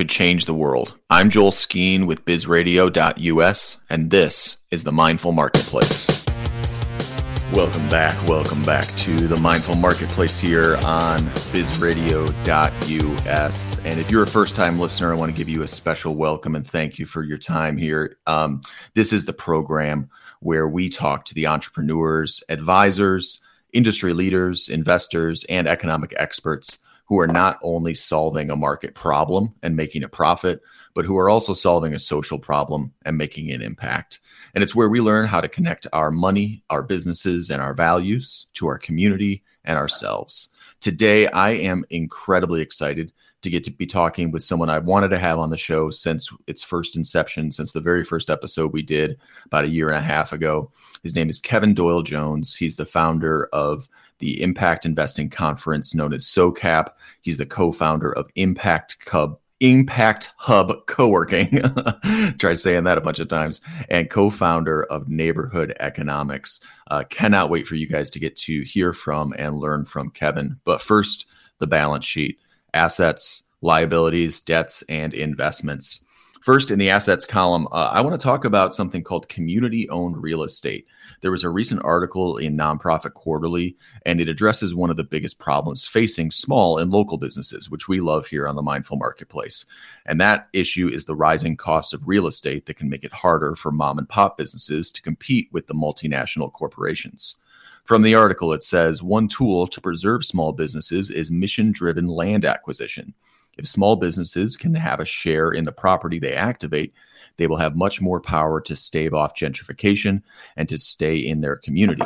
could 0.00 0.08
change 0.08 0.46
the 0.46 0.54
world? 0.54 0.94
I'm 1.10 1.28
Joel 1.28 1.50
Skeen 1.50 2.06
with 2.06 2.24
bizradio.us, 2.24 3.76
and 3.90 4.10
this 4.10 4.56
is 4.70 4.82
the 4.82 4.92
Mindful 4.92 5.32
Marketplace. 5.32 6.24
Welcome 7.52 7.86
back. 7.90 8.16
Welcome 8.26 8.62
back 8.62 8.86
to 8.86 9.28
the 9.28 9.36
Mindful 9.36 9.74
Marketplace 9.74 10.38
here 10.38 10.78
on 10.84 11.20
bizradio.us. 11.52 13.78
And 13.80 14.00
if 14.00 14.10
you're 14.10 14.22
a 14.22 14.26
first 14.26 14.56
time 14.56 14.80
listener, 14.80 15.12
I 15.12 15.16
want 15.16 15.32
to 15.32 15.36
give 15.36 15.50
you 15.50 15.64
a 15.64 15.68
special 15.68 16.14
welcome 16.14 16.56
and 16.56 16.66
thank 16.66 16.98
you 16.98 17.04
for 17.04 17.22
your 17.22 17.36
time 17.36 17.76
here. 17.76 18.16
Um, 18.26 18.62
this 18.94 19.12
is 19.12 19.26
the 19.26 19.34
program 19.34 20.08
where 20.40 20.66
we 20.66 20.88
talk 20.88 21.26
to 21.26 21.34
the 21.34 21.46
entrepreneurs, 21.46 22.42
advisors, 22.48 23.38
industry 23.74 24.14
leaders, 24.14 24.70
investors, 24.70 25.44
and 25.50 25.68
economic 25.68 26.14
experts 26.16 26.78
who 27.10 27.18
are 27.18 27.26
not 27.26 27.58
only 27.64 27.92
solving 27.92 28.50
a 28.50 28.56
market 28.56 28.94
problem 28.94 29.52
and 29.64 29.74
making 29.74 30.04
a 30.04 30.08
profit, 30.08 30.62
but 30.94 31.04
who 31.04 31.18
are 31.18 31.28
also 31.28 31.52
solving 31.52 31.92
a 31.92 31.98
social 31.98 32.38
problem 32.38 32.92
and 33.04 33.18
making 33.18 33.50
an 33.50 33.60
impact. 33.60 34.20
And 34.54 34.62
it's 34.62 34.76
where 34.76 34.88
we 34.88 35.00
learn 35.00 35.26
how 35.26 35.40
to 35.40 35.48
connect 35.48 35.88
our 35.92 36.12
money, 36.12 36.62
our 36.70 36.84
businesses, 36.84 37.50
and 37.50 37.60
our 37.60 37.74
values 37.74 38.46
to 38.54 38.68
our 38.68 38.78
community 38.78 39.42
and 39.64 39.76
ourselves. 39.76 40.50
Today, 40.78 41.26
I 41.26 41.50
am 41.50 41.84
incredibly 41.90 42.60
excited 42.62 43.12
to 43.42 43.50
get 43.50 43.64
to 43.64 43.70
be 43.70 43.86
talking 43.86 44.30
with 44.30 44.44
someone 44.44 44.68
I've 44.68 44.84
wanted 44.84 45.08
to 45.08 45.18
have 45.18 45.38
on 45.38 45.50
the 45.50 45.56
show 45.56 45.90
since 45.90 46.32
its 46.46 46.62
first 46.62 46.96
inception, 46.96 47.50
since 47.50 47.72
the 47.72 47.80
very 47.80 48.04
first 48.04 48.30
episode 48.30 48.72
we 48.72 48.82
did 48.82 49.18
about 49.46 49.64
a 49.64 49.70
year 49.70 49.86
and 49.86 49.96
a 49.96 50.00
half 50.00 50.32
ago. 50.32 50.70
His 51.02 51.14
name 51.14 51.30
is 51.30 51.40
Kevin 51.40 51.74
Doyle 51.74 52.02
Jones. 52.02 52.54
He's 52.54 52.76
the 52.76 52.86
founder 52.86 53.48
of 53.52 53.88
the 54.18 54.42
Impact 54.42 54.84
Investing 54.84 55.30
Conference 55.30 55.94
known 55.94 56.12
as 56.12 56.26
SOCAP. 56.26 56.90
He's 57.22 57.38
the 57.38 57.46
co-founder 57.46 58.12
of 58.12 58.30
Impact 58.36 58.98
Cub 59.04 59.38
Impact 59.60 60.32
Hub 60.38 60.86
Co-working. 60.86 61.60
Tried 62.38 62.58
saying 62.58 62.84
that 62.84 62.96
a 62.96 63.02
bunch 63.02 63.18
of 63.18 63.28
times. 63.28 63.60
And 63.90 64.08
co-founder 64.08 64.84
of 64.84 65.08
Neighborhood 65.08 65.76
Economics. 65.80 66.60
Uh, 66.90 67.04
cannot 67.10 67.50
wait 67.50 67.66
for 67.66 67.74
you 67.74 67.86
guys 67.86 68.08
to 68.10 68.18
get 68.18 68.36
to 68.36 68.62
hear 68.62 68.92
from 68.92 69.34
and 69.38 69.58
learn 69.58 69.84
from 69.84 70.10
Kevin. 70.10 70.58
But 70.64 70.80
first, 70.80 71.26
the 71.58 71.66
balance 71.66 72.06
sheet: 72.06 72.38
assets, 72.74 73.44
liabilities, 73.60 74.40
debts, 74.40 74.82
and 74.88 75.14
investments. 75.14 76.04
First, 76.42 76.70
in 76.70 76.78
the 76.78 76.88
assets 76.88 77.26
column, 77.26 77.68
uh, 77.70 77.90
I 77.92 78.00
want 78.00 78.18
to 78.18 78.24
talk 78.24 78.46
about 78.46 78.72
something 78.72 79.04
called 79.04 79.28
community 79.28 79.88
owned 79.90 80.22
real 80.22 80.42
estate. 80.42 80.86
There 81.20 81.30
was 81.30 81.44
a 81.44 81.50
recent 81.50 81.82
article 81.84 82.38
in 82.38 82.56
Nonprofit 82.56 83.12
Quarterly, 83.12 83.76
and 84.06 84.22
it 84.22 84.28
addresses 84.30 84.74
one 84.74 84.88
of 84.88 84.96
the 84.96 85.04
biggest 85.04 85.38
problems 85.38 85.86
facing 85.86 86.30
small 86.30 86.78
and 86.78 86.90
local 86.90 87.18
businesses, 87.18 87.68
which 87.68 87.88
we 87.88 88.00
love 88.00 88.26
here 88.26 88.48
on 88.48 88.56
the 88.56 88.62
Mindful 88.62 88.96
Marketplace. 88.96 89.66
And 90.06 90.18
that 90.20 90.48
issue 90.54 90.88
is 90.88 91.04
the 91.04 91.14
rising 91.14 91.58
cost 91.58 91.92
of 91.92 92.08
real 92.08 92.26
estate 92.26 92.64
that 92.64 92.78
can 92.78 92.88
make 92.88 93.04
it 93.04 93.12
harder 93.12 93.54
for 93.54 93.70
mom 93.70 93.98
and 93.98 94.08
pop 94.08 94.38
businesses 94.38 94.90
to 94.92 95.02
compete 95.02 95.48
with 95.52 95.66
the 95.66 95.74
multinational 95.74 96.50
corporations. 96.50 97.36
From 97.84 98.02
the 98.02 98.14
article, 98.14 98.52
it 98.52 98.62
says 98.62 99.02
one 99.02 99.28
tool 99.28 99.66
to 99.66 99.80
preserve 99.80 100.24
small 100.24 100.52
businesses 100.52 101.10
is 101.10 101.30
mission 101.30 101.72
driven 101.72 102.06
land 102.06 102.44
acquisition. 102.44 103.14
If 103.58 103.66
small 103.66 103.96
businesses 103.96 104.56
can 104.56 104.74
have 104.74 105.00
a 105.00 105.04
share 105.04 105.50
in 105.50 105.64
the 105.64 105.72
property 105.72 106.18
they 106.18 106.34
activate, 106.34 106.94
they 107.36 107.46
will 107.46 107.56
have 107.56 107.76
much 107.76 108.00
more 108.00 108.20
power 108.20 108.60
to 108.60 108.76
stave 108.76 109.12
off 109.12 109.34
gentrification 109.34 110.22
and 110.56 110.68
to 110.68 110.78
stay 110.78 111.16
in 111.16 111.40
their 111.40 111.56
community. 111.56 112.02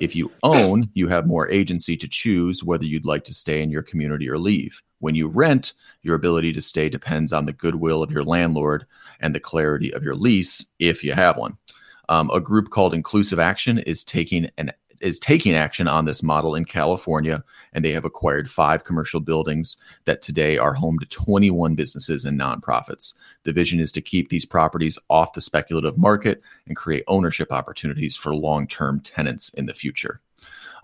If 0.00 0.16
you 0.16 0.32
own, 0.42 0.90
you 0.94 1.08
have 1.08 1.26
more 1.26 1.48
agency 1.48 1.96
to 1.96 2.08
choose 2.08 2.64
whether 2.64 2.84
you'd 2.84 3.06
like 3.06 3.24
to 3.24 3.34
stay 3.34 3.62
in 3.62 3.70
your 3.70 3.82
community 3.82 4.28
or 4.28 4.38
leave. 4.38 4.82
When 4.98 5.14
you 5.14 5.28
rent, 5.28 5.74
your 6.02 6.14
ability 6.14 6.52
to 6.54 6.60
stay 6.60 6.88
depends 6.88 7.32
on 7.32 7.44
the 7.44 7.52
goodwill 7.52 8.02
of 8.02 8.10
your 8.10 8.24
landlord 8.24 8.86
and 9.20 9.34
the 9.34 9.40
clarity 9.40 9.92
of 9.94 10.02
your 10.02 10.14
lease, 10.14 10.66
if 10.78 11.04
you 11.04 11.12
have 11.12 11.36
one. 11.36 11.56
Um, 12.08 12.30
a 12.32 12.40
group 12.40 12.70
called 12.70 12.94
Inclusive 12.94 13.38
Action 13.38 13.78
is 13.78 14.02
taking 14.02 14.50
an 14.56 14.72
is 15.00 15.18
taking 15.18 15.54
action 15.54 15.88
on 15.88 16.04
this 16.04 16.22
model 16.22 16.54
in 16.54 16.64
California, 16.64 17.42
and 17.72 17.84
they 17.84 17.92
have 17.92 18.04
acquired 18.04 18.50
five 18.50 18.84
commercial 18.84 19.20
buildings 19.20 19.76
that 20.04 20.22
today 20.22 20.58
are 20.58 20.74
home 20.74 20.98
to 20.98 21.06
21 21.06 21.74
businesses 21.74 22.24
and 22.24 22.38
nonprofits. 22.38 23.14
The 23.44 23.52
vision 23.52 23.80
is 23.80 23.92
to 23.92 24.00
keep 24.00 24.28
these 24.28 24.46
properties 24.46 24.98
off 25.08 25.32
the 25.32 25.40
speculative 25.40 25.98
market 25.98 26.42
and 26.66 26.76
create 26.76 27.04
ownership 27.08 27.52
opportunities 27.52 28.16
for 28.16 28.34
long 28.34 28.66
term 28.66 29.00
tenants 29.00 29.48
in 29.50 29.66
the 29.66 29.74
future. 29.74 30.20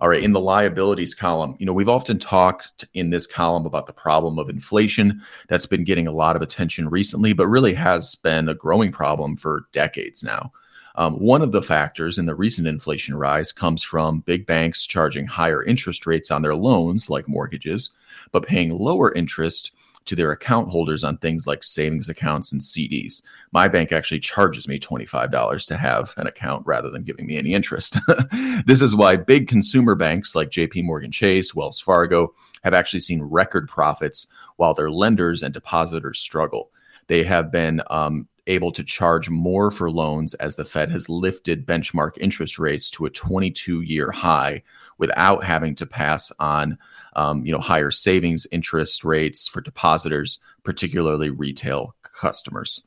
All 0.00 0.08
right, 0.08 0.22
in 0.22 0.32
the 0.32 0.40
liabilities 0.40 1.14
column, 1.14 1.56
you 1.58 1.66
know, 1.66 1.72
we've 1.72 1.88
often 1.88 2.18
talked 2.18 2.84
in 2.94 3.10
this 3.10 3.26
column 3.26 3.64
about 3.64 3.86
the 3.86 3.92
problem 3.92 4.38
of 4.38 4.50
inflation. 4.50 5.22
That's 5.48 5.66
been 5.66 5.84
getting 5.84 6.08
a 6.08 6.12
lot 6.12 6.34
of 6.34 6.42
attention 6.42 6.88
recently, 6.88 7.32
but 7.32 7.46
really 7.46 7.74
has 7.74 8.16
been 8.16 8.48
a 8.48 8.54
growing 8.54 8.90
problem 8.90 9.36
for 9.36 9.66
decades 9.72 10.24
now. 10.24 10.52
Um, 10.96 11.14
one 11.14 11.42
of 11.42 11.52
the 11.52 11.62
factors 11.62 12.18
in 12.18 12.26
the 12.26 12.34
recent 12.34 12.66
inflation 12.66 13.16
rise 13.16 13.50
comes 13.52 13.82
from 13.82 14.20
big 14.20 14.46
banks 14.46 14.86
charging 14.86 15.26
higher 15.26 15.62
interest 15.64 16.06
rates 16.06 16.30
on 16.30 16.42
their 16.42 16.54
loans, 16.54 17.10
like 17.10 17.28
mortgages, 17.28 17.90
but 18.30 18.46
paying 18.46 18.70
lower 18.70 19.12
interest 19.12 19.72
to 20.04 20.14
their 20.14 20.32
account 20.32 20.68
holders 20.68 21.02
on 21.02 21.16
things 21.16 21.46
like 21.46 21.62
savings 21.62 22.08
accounts 22.08 22.52
and 22.52 22.60
CDs. 22.60 23.22
My 23.52 23.68
bank 23.68 23.90
actually 23.90 24.20
charges 24.20 24.68
me 24.68 24.78
$25 24.78 25.66
to 25.66 25.76
have 25.76 26.12
an 26.16 26.26
account 26.26 26.66
rather 26.66 26.90
than 26.90 27.04
giving 27.04 27.26
me 27.26 27.38
any 27.38 27.54
interest. 27.54 27.98
this 28.66 28.82
is 28.82 28.94
why 28.94 29.16
big 29.16 29.48
consumer 29.48 29.94
banks 29.94 30.34
like 30.34 30.50
JP 30.50 30.84
Morgan 30.84 31.10
Chase, 31.10 31.54
Wells 31.54 31.80
Fargo 31.80 32.34
have 32.62 32.74
actually 32.74 33.00
seen 33.00 33.22
record 33.22 33.68
profits 33.68 34.26
while 34.56 34.74
their 34.74 34.90
lenders 34.90 35.42
and 35.42 35.54
depositors 35.54 36.20
struggle. 36.20 36.70
They 37.06 37.22
have 37.24 37.50
been 37.50 37.80
um, 37.88 38.28
able 38.46 38.72
to 38.72 38.84
charge 38.84 39.30
more 39.30 39.70
for 39.70 39.90
loans 39.90 40.34
as 40.34 40.56
the 40.56 40.64
Fed 40.64 40.90
has 40.90 41.08
lifted 41.08 41.66
benchmark 41.66 42.18
interest 42.18 42.58
rates 42.58 42.90
to 42.90 43.06
a 43.06 43.10
22 43.10 43.80
year 43.82 44.10
high 44.10 44.62
without 44.98 45.44
having 45.44 45.74
to 45.76 45.86
pass 45.86 46.30
on 46.38 46.78
um, 47.16 47.44
you 47.44 47.52
know 47.52 47.60
higher 47.60 47.90
savings 47.90 48.46
interest 48.52 49.04
rates 49.04 49.48
for 49.48 49.60
depositors 49.60 50.38
particularly 50.62 51.30
retail 51.30 51.94
customers. 52.02 52.82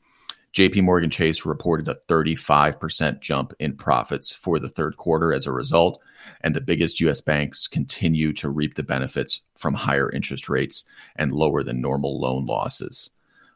JP 0.52 0.82
Morgan 0.82 1.10
Chase 1.10 1.44
reported 1.44 1.88
a 1.88 1.98
35% 2.08 3.20
jump 3.20 3.52
in 3.58 3.76
profits 3.76 4.32
for 4.32 4.58
the 4.58 4.68
third 4.68 4.96
quarter 4.96 5.32
as 5.32 5.46
a 5.46 5.52
result 5.52 6.00
and 6.40 6.54
the 6.54 6.60
biggest 6.60 7.00
US 7.00 7.20
banks 7.20 7.66
continue 7.66 8.32
to 8.34 8.48
reap 8.48 8.74
the 8.74 8.82
benefits 8.82 9.42
from 9.56 9.74
higher 9.74 10.10
interest 10.10 10.48
rates 10.48 10.84
and 11.16 11.32
lower 11.32 11.62
than 11.62 11.80
normal 11.80 12.20
loan 12.20 12.46
losses. 12.46 13.10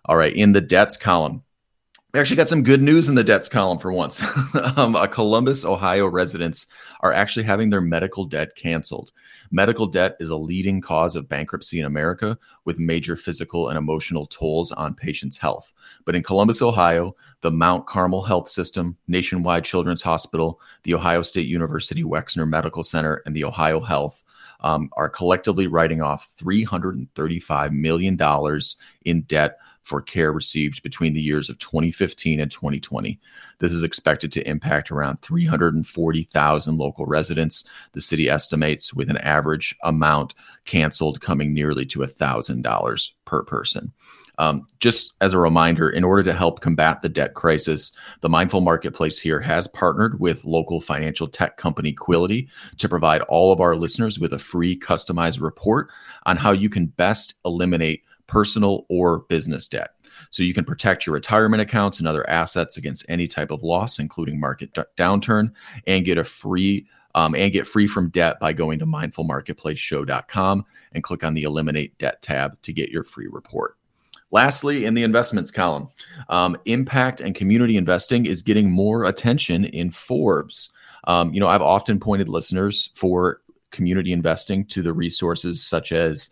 All 0.04 0.16
right 0.16 0.34
in 0.34 0.52
the 0.52 0.60
debts 0.60 0.96
column 0.96 1.44
we 2.12 2.21
actually 2.21 2.37
got 2.37 2.49
some 2.49 2.62
good 2.62 2.83
news 2.83 3.09
in 3.09 3.15
the 3.15 3.25
debts 3.25 3.49
column 3.49 3.78
for 3.78 3.91
once. 3.91 4.23
um, 4.77 4.95
Columbus, 5.11 5.65
Ohio 5.65 6.06
residents 6.06 6.67
are 7.00 7.12
actually 7.12 7.45
having 7.45 7.71
their 7.71 7.81
medical 7.81 8.27
debt 8.27 8.55
canceled. 8.55 9.12
Medical 9.50 9.87
debt 9.87 10.17
is 10.21 10.28
a 10.28 10.37
leading 10.37 10.82
cause 10.82 11.17
of 11.17 11.26
bankruptcy 11.26 11.81
in 11.81 11.87
America 11.87 12.38
with 12.67 12.79
major 12.79 13.17
physical 13.17 13.70
and 13.70 13.79
emotional 13.79 14.26
tolls 14.26 14.73
on 14.73 14.94
patients' 14.94 15.38
health. 15.38 15.73
But 16.05 16.14
in 16.14 16.23
Columbus, 16.23 16.61
Ohio, 16.61 17.17
the 17.41 17.50
Mount 17.50 17.87
Carmel 17.87 18.23
Health 18.23 18.50
System, 18.50 18.99
Nationwide 19.08 19.65
Children's 19.65 20.03
Hospital, 20.03 20.61
the 20.82 20.93
Ohio 20.93 21.23
State 21.23 21.47
University 21.47 22.03
Wexner 22.03 22.47
Medical 22.47 22.82
Center, 22.82 23.23
and 23.25 23.35
the 23.35 23.44
Ohio 23.44 23.81
Health 23.81 24.23
um, 24.61 24.91
are 24.99 25.08
collectively 25.08 25.67
writing 25.67 26.03
off 26.03 26.29
$335 26.37 27.73
million 27.73 28.19
in 29.06 29.23
debt 29.23 29.58
for 29.82 30.00
care 30.00 30.32
received 30.32 30.82
between 30.82 31.12
the 31.12 31.20
years 31.20 31.50
of 31.50 31.58
2015 31.58 32.40
and 32.40 32.50
2020. 32.50 33.19
This 33.58 33.73
is 33.73 33.82
expected 33.82 34.32
to 34.32 34.49
impact 34.49 34.90
around 34.90 35.20
340,000 35.20 36.76
local 36.76 37.06
residents. 37.06 37.64
The 37.93 38.00
city 38.00 38.29
estimates 38.29 38.94
with 38.94 39.11
an 39.11 39.19
average 39.19 39.76
amount 39.82 40.34
canceled 40.64 41.20
coming 41.20 41.52
nearly 41.55 41.84
to 41.87 42.00
$1,000 42.00 43.11
per 43.25 43.44
person. 43.44 43.93
Um, 44.38 44.67
just 44.81 45.12
as 45.20 45.34
a 45.34 45.38
reminder, 45.38 45.90
in 45.90 46.05
order 46.05 46.23
to 46.23 46.32
help 46.32 46.61
combat 46.61 47.00
the 47.00 47.08
debt 47.08 47.34
crisis, 47.34 47.93
the 48.23 48.29
Mindful 48.29 48.62
Marketplace 48.62 49.19
here 49.19 49.40
has 49.40 49.69
partnered 49.69 50.20
with 50.20 50.44
local 50.44 50.81
financial 50.81 51.29
tech 51.29 51.58
company 51.58 51.93
Quility 51.93 52.49
to 52.79 52.88
provide 52.88 53.20
all 53.23 53.52
of 53.52 53.61
our 53.61 53.76
listeners 53.76 54.19
with 54.19 54.32
a 54.32 54.38
free 54.38 54.79
customized 54.79 55.40
report 55.40 55.90
on 56.25 56.37
how 56.37 56.52
you 56.52 56.70
can 56.70 56.87
best 56.87 57.34
eliminate 57.44 58.02
personal 58.32 58.87
or 58.88 59.19
business 59.29 59.69
debt. 59.69 59.90
So 60.31 60.43
you 60.43 60.55
can 60.55 60.64
protect 60.64 61.06
your 61.06 61.12
retirement 61.12 61.61
accounts 61.61 61.99
and 61.99 62.08
other 62.08 62.29
assets 62.31 62.79
against 62.79 63.05
any 63.11 63.26
type 63.26 63.50
of 63.50 63.62
loss, 63.62 63.99
including 63.99 64.40
market 64.40 64.73
d- 64.73 64.81
downturn, 64.96 65.52
and 65.87 66.06
get 66.06 66.17
a 66.17 66.25
free 66.25 66.87
um, 67.14 67.34
and 67.34 67.52
get 67.52 67.67
free 67.67 67.87
from 67.87 68.08
debt 68.08 68.40
by 68.40 68.55
going 68.55 68.79
to 68.79 68.87
mindfulmarketplaceshow.com 68.87 70.64
and 70.93 71.02
click 71.05 71.23
on 71.23 71.34
the 71.34 71.43
eliminate 71.43 71.99
debt 71.99 72.23
tab 72.23 72.61
to 72.62 72.73
get 72.73 72.88
your 72.88 73.05
free 73.05 73.26
report. 73.26 73.76
Lastly, 74.31 74.87
in 74.87 74.94
the 74.94 75.02
investments 75.02 75.50
column, 75.50 75.90
um, 76.31 76.56
impact 76.64 77.20
and 77.20 77.34
community 77.34 77.76
investing 77.76 78.25
is 78.25 78.40
getting 78.40 78.70
more 78.70 79.05
attention 79.05 79.67
in 79.67 79.90
Forbes. 79.90 80.73
Um, 81.05 81.34
you 81.34 81.40
know, 81.40 81.49
I've 81.49 81.61
often 81.61 82.00
pointed 82.00 82.31
listeners 82.31 82.88
for 82.94 83.43
community 83.73 84.11
investing 84.11 84.64
to 84.69 84.81
the 84.81 84.94
resources 84.94 85.62
such 85.62 85.93
as 85.93 86.31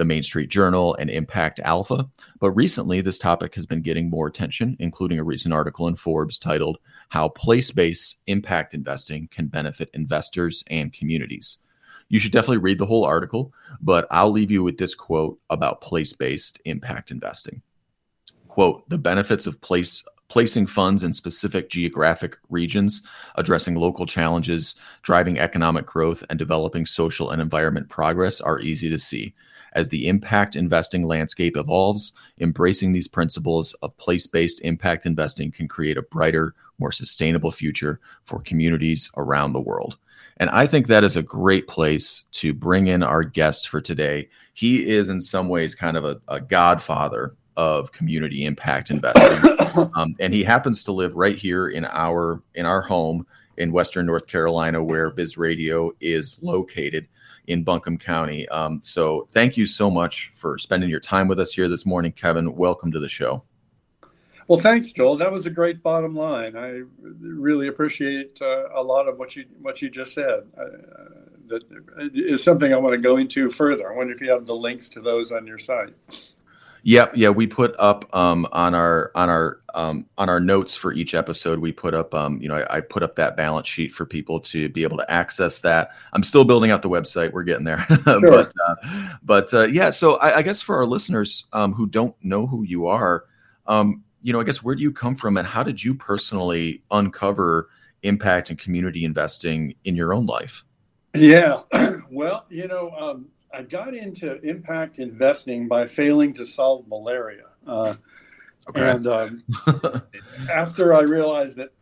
the 0.00 0.04
Main 0.06 0.22
Street 0.22 0.48
Journal 0.48 0.96
and 0.98 1.10
Impact 1.10 1.60
Alpha. 1.60 2.08
But 2.38 2.52
recently, 2.52 3.02
this 3.02 3.18
topic 3.18 3.54
has 3.54 3.66
been 3.66 3.82
getting 3.82 4.08
more 4.08 4.26
attention, 4.26 4.74
including 4.80 5.18
a 5.18 5.24
recent 5.24 5.52
article 5.52 5.86
in 5.88 5.94
Forbes 5.94 6.38
titled 6.38 6.78
How 7.10 7.28
Place 7.28 7.70
Based 7.70 8.18
Impact 8.26 8.72
Investing 8.72 9.28
Can 9.30 9.48
Benefit 9.48 9.90
Investors 9.92 10.64
and 10.68 10.90
Communities. 10.90 11.58
You 12.08 12.18
should 12.18 12.32
definitely 12.32 12.58
read 12.58 12.78
the 12.78 12.86
whole 12.86 13.04
article, 13.04 13.52
but 13.82 14.06
I'll 14.10 14.30
leave 14.30 14.50
you 14.50 14.62
with 14.62 14.78
this 14.78 14.94
quote 14.94 15.38
about 15.50 15.82
place 15.82 16.14
based 16.14 16.58
impact 16.64 17.10
investing. 17.10 17.60
Quote, 18.48 18.88
the 18.88 18.96
benefits 18.96 19.46
of 19.46 19.60
place 19.60 20.02
placing 20.28 20.66
funds 20.66 21.02
in 21.04 21.12
specific 21.12 21.68
geographic 21.68 22.38
regions, 22.48 23.02
addressing 23.34 23.74
local 23.74 24.06
challenges, 24.06 24.76
driving 25.02 25.38
economic 25.38 25.84
growth, 25.84 26.24
and 26.30 26.38
developing 26.38 26.86
social 26.86 27.30
and 27.30 27.42
environment 27.42 27.90
progress 27.90 28.40
are 28.40 28.60
easy 28.60 28.88
to 28.88 28.98
see. 28.98 29.34
As 29.72 29.88
the 29.88 30.08
impact 30.08 30.56
investing 30.56 31.04
landscape 31.04 31.56
evolves, 31.56 32.12
embracing 32.40 32.92
these 32.92 33.08
principles 33.08 33.74
of 33.82 33.96
place 33.96 34.26
based 34.26 34.60
impact 34.62 35.06
investing 35.06 35.50
can 35.50 35.68
create 35.68 35.96
a 35.96 36.02
brighter, 36.02 36.54
more 36.78 36.92
sustainable 36.92 37.50
future 37.50 38.00
for 38.24 38.40
communities 38.40 39.10
around 39.16 39.52
the 39.52 39.60
world. 39.60 39.96
And 40.38 40.48
I 40.50 40.66
think 40.66 40.86
that 40.86 41.04
is 41.04 41.16
a 41.16 41.22
great 41.22 41.68
place 41.68 42.22
to 42.32 42.54
bring 42.54 42.86
in 42.86 43.02
our 43.02 43.22
guest 43.22 43.68
for 43.68 43.80
today. 43.80 44.28
He 44.54 44.90
is, 44.90 45.10
in 45.10 45.20
some 45.20 45.50
ways, 45.50 45.74
kind 45.74 45.98
of 45.98 46.04
a, 46.04 46.20
a 46.28 46.40
godfather 46.40 47.36
of 47.58 47.92
community 47.92 48.46
impact 48.46 48.90
investing, 48.90 49.90
um, 49.94 50.14
and 50.18 50.32
he 50.32 50.42
happens 50.42 50.82
to 50.84 50.92
live 50.92 51.14
right 51.14 51.36
here 51.36 51.68
in 51.68 51.84
our 51.84 52.42
in 52.54 52.64
our 52.64 52.80
home 52.80 53.26
in 53.60 53.70
Western 53.72 54.06
North 54.06 54.26
Carolina, 54.26 54.82
where 54.82 55.10
Biz 55.10 55.36
Radio 55.36 55.92
is 56.00 56.38
located 56.42 57.06
in 57.46 57.62
Buncombe 57.62 57.98
County. 57.98 58.48
Um, 58.48 58.80
so, 58.80 59.28
thank 59.32 59.56
you 59.56 59.66
so 59.66 59.90
much 59.90 60.30
for 60.32 60.58
spending 60.58 60.88
your 60.88 61.00
time 61.00 61.28
with 61.28 61.38
us 61.38 61.52
here 61.52 61.68
this 61.68 61.84
morning, 61.84 62.12
Kevin. 62.12 62.56
Welcome 62.56 62.90
to 62.92 62.98
the 62.98 63.08
show. 63.08 63.44
Well, 64.48 64.58
thanks, 64.58 64.90
Joel. 64.90 65.16
That 65.16 65.30
was 65.30 65.46
a 65.46 65.50
great 65.50 65.82
bottom 65.82 66.16
line. 66.16 66.56
I 66.56 66.82
really 67.20 67.68
appreciate 67.68 68.40
uh, 68.42 68.68
a 68.74 68.82
lot 68.82 69.06
of 69.06 69.18
what 69.18 69.36
you 69.36 69.44
what 69.60 69.80
you 69.80 69.90
just 69.90 70.14
said. 70.14 70.48
Uh, 70.58 70.64
that 71.46 71.62
is 72.14 72.42
something 72.42 72.72
I 72.72 72.76
want 72.76 72.94
to 72.94 72.98
go 72.98 73.18
into 73.18 73.50
further. 73.50 73.92
I 73.92 73.96
wonder 73.96 74.12
if 74.12 74.20
you 74.20 74.30
have 74.30 74.46
the 74.46 74.56
links 74.56 74.88
to 74.90 75.00
those 75.00 75.30
on 75.30 75.46
your 75.46 75.58
site. 75.58 75.94
Yep, 76.82 77.12
yeah, 77.14 77.28
we 77.28 77.46
put 77.46 77.74
up 77.78 78.04
um, 78.14 78.46
on 78.52 78.74
our 78.74 79.10
on 79.14 79.28
our 79.28 79.60
um, 79.74 80.06
on 80.18 80.28
our 80.28 80.40
notes 80.40 80.74
for 80.74 80.92
each 80.92 81.14
episode. 81.14 81.58
We 81.58 81.72
put 81.72 81.94
up, 81.94 82.14
um, 82.14 82.40
you 82.40 82.48
know, 82.48 82.56
I, 82.56 82.78
I, 82.78 82.80
put 82.80 83.02
up 83.02 83.14
that 83.16 83.36
balance 83.36 83.68
sheet 83.68 83.92
for 83.92 84.04
people 84.04 84.40
to 84.40 84.68
be 84.68 84.82
able 84.82 84.96
to 84.96 85.10
access 85.10 85.60
that. 85.60 85.90
I'm 86.12 86.24
still 86.24 86.44
building 86.44 86.70
out 86.70 86.82
the 86.82 86.88
website. 86.88 87.32
We're 87.32 87.44
getting 87.44 87.64
there, 87.64 87.86
sure. 88.04 88.20
but 88.20 88.52
uh, 88.66 88.74
but 89.22 89.54
uh, 89.54 89.64
yeah. 89.64 89.90
So 89.90 90.16
I, 90.16 90.38
I, 90.38 90.42
guess 90.42 90.60
for 90.60 90.76
our 90.76 90.86
listeners 90.86 91.46
um, 91.52 91.72
who 91.72 91.86
don't 91.86 92.16
know 92.22 92.46
who 92.46 92.64
you 92.64 92.86
are, 92.86 93.24
um, 93.66 94.02
you 94.22 94.32
know, 94.32 94.40
I 94.40 94.44
guess 94.44 94.62
where 94.62 94.74
do 94.74 94.82
you 94.82 94.92
come 94.92 95.16
from 95.16 95.36
and 95.36 95.46
how 95.46 95.62
did 95.62 95.82
you 95.82 95.94
personally 95.94 96.82
uncover 96.90 97.68
impact 98.02 98.50
and 98.50 98.58
community 98.58 99.04
investing 99.04 99.74
in 99.84 99.94
your 99.94 100.14
own 100.14 100.26
life? 100.26 100.64
Yeah, 101.14 101.62
well, 102.10 102.46
you 102.48 102.68
know, 102.68 102.90
um, 102.90 103.28
I 103.52 103.62
got 103.62 103.94
into 103.94 104.40
impact 104.42 104.98
investing 104.98 105.66
by 105.66 105.86
failing 105.86 106.32
to 106.34 106.46
solve 106.46 106.86
malaria. 106.88 107.46
Uh, 107.66 107.94
okay. 108.68 108.90
And 108.90 109.06
um, 109.06 109.44
after 110.50 110.94
I 110.94 111.00
realized 111.00 111.56
that 111.56 111.72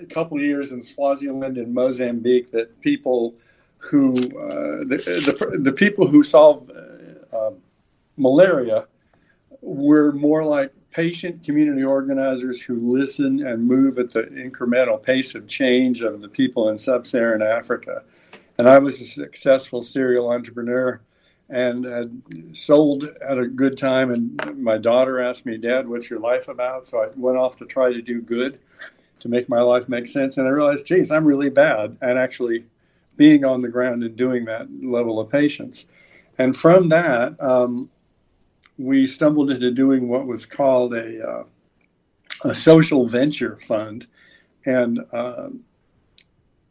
a 0.00 0.06
couple 0.06 0.38
of 0.38 0.42
years 0.42 0.72
in 0.72 0.80
Swaziland 0.80 1.58
and 1.58 1.74
Mozambique, 1.74 2.50
that 2.52 2.80
people 2.80 3.34
who 3.78 4.12
uh, 4.14 4.80
the, 4.86 4.96
the, 4.96 5.58
the, 5.58 5.72
people 5.72 6.08
who 6.08 6.22
solve 6.22 6.68
uh, 6.70 7.46
um, 7.46 7.58
malaria 8.16 8.88
were 9.60 10.12
more 10.12 10.44
like 10.44 10.72
patient 10.90 11.44
community 11.44 11.84
organizers 11.84 12.60
who 12.62 12.92
listen 12.92 13.46
and 13.46 13.66
move 13.66 13.98
at 13.98 14.12
the 14.12 14.22
incremental 14.22 15.00
pace 15.00 15.34
of 15.34 15.46
change 15.46 16.00
of 16.00 16.20
the 16.20 16.28
people 16.28 16.70
in 16.70 16.78
sub-Saharan 16.78 17.42
Africa. 17.42 18.02
And 18.56 18.68
I 18.68 18.78
was 18.78 19.00
a 19.00 19.04
successful 19.04 19.82
serial 19.82 20.30
entrepreneur 20.32 21.00
and 21.50 21.84
had 21.84 22.20
sold 22.56 23.04
at 23.26 23.38
a 23.38 23.46
good 23.46 23.78
time. 23.78 24.10
And 24.10 24.62
my 24.62 24.76
daughter 24.78 25.20
asked 25.20 25.46
me, 25.46 25.56
Dad, 25.56 25.88
what's 25.88 26.10
your 26.10 26.20
life 26.20 26.48
about? 26.48 26.86
So 26.86 27.02
I 27.02 27.08
went 27.16 27.38
off 27.38 27.56
to 27.56 27.64
try 27.64 27.92
to 27.92 28.02
do 28.02 28.20
good 28.20 28.58
to 29.20 29.28
make 29.28 29.48
my 29.48 29.60
life 29.60 29.88
make 29.88 30.06
sense. 30.06 30.36
And 30.36 30.46
I 30.46 30.50
realized, 30.50 30.86
geez, 30.86 31.10
I'm 31.10 31.24
really 31.24 31.50
bad 31.50 31.96
at 32.00 32.16
actually 32.16 32.66
being 33.16 33.44
on 33.44 33.62
the 33.62 33.68
ground 33.68 34.02
and 34.02 34.16
doing 34.16 34.44
that 34.44 34.68
level 34.82 35.18
of 35.18 35.30
patience. 35.30 35.86
And 36.38 36.56
from 36.56 36.88
that, 36.90 37.40
um, 37.40 37.90
we 38.76 39.06
stumbled 39.06 39.50
into 39.50 39.70
doing 39.72 40.08
what 40.08 40.26
was 40.26 40.46
called 40.46 40.94
a, 40.94 41.28
uh, 41.28 41.44
a 42.44 42.54
social 42.54 43.08
venture 43.08 43.56
fund. 43.56 44.06
And 44.64 45.00
uh, 45.12 45.48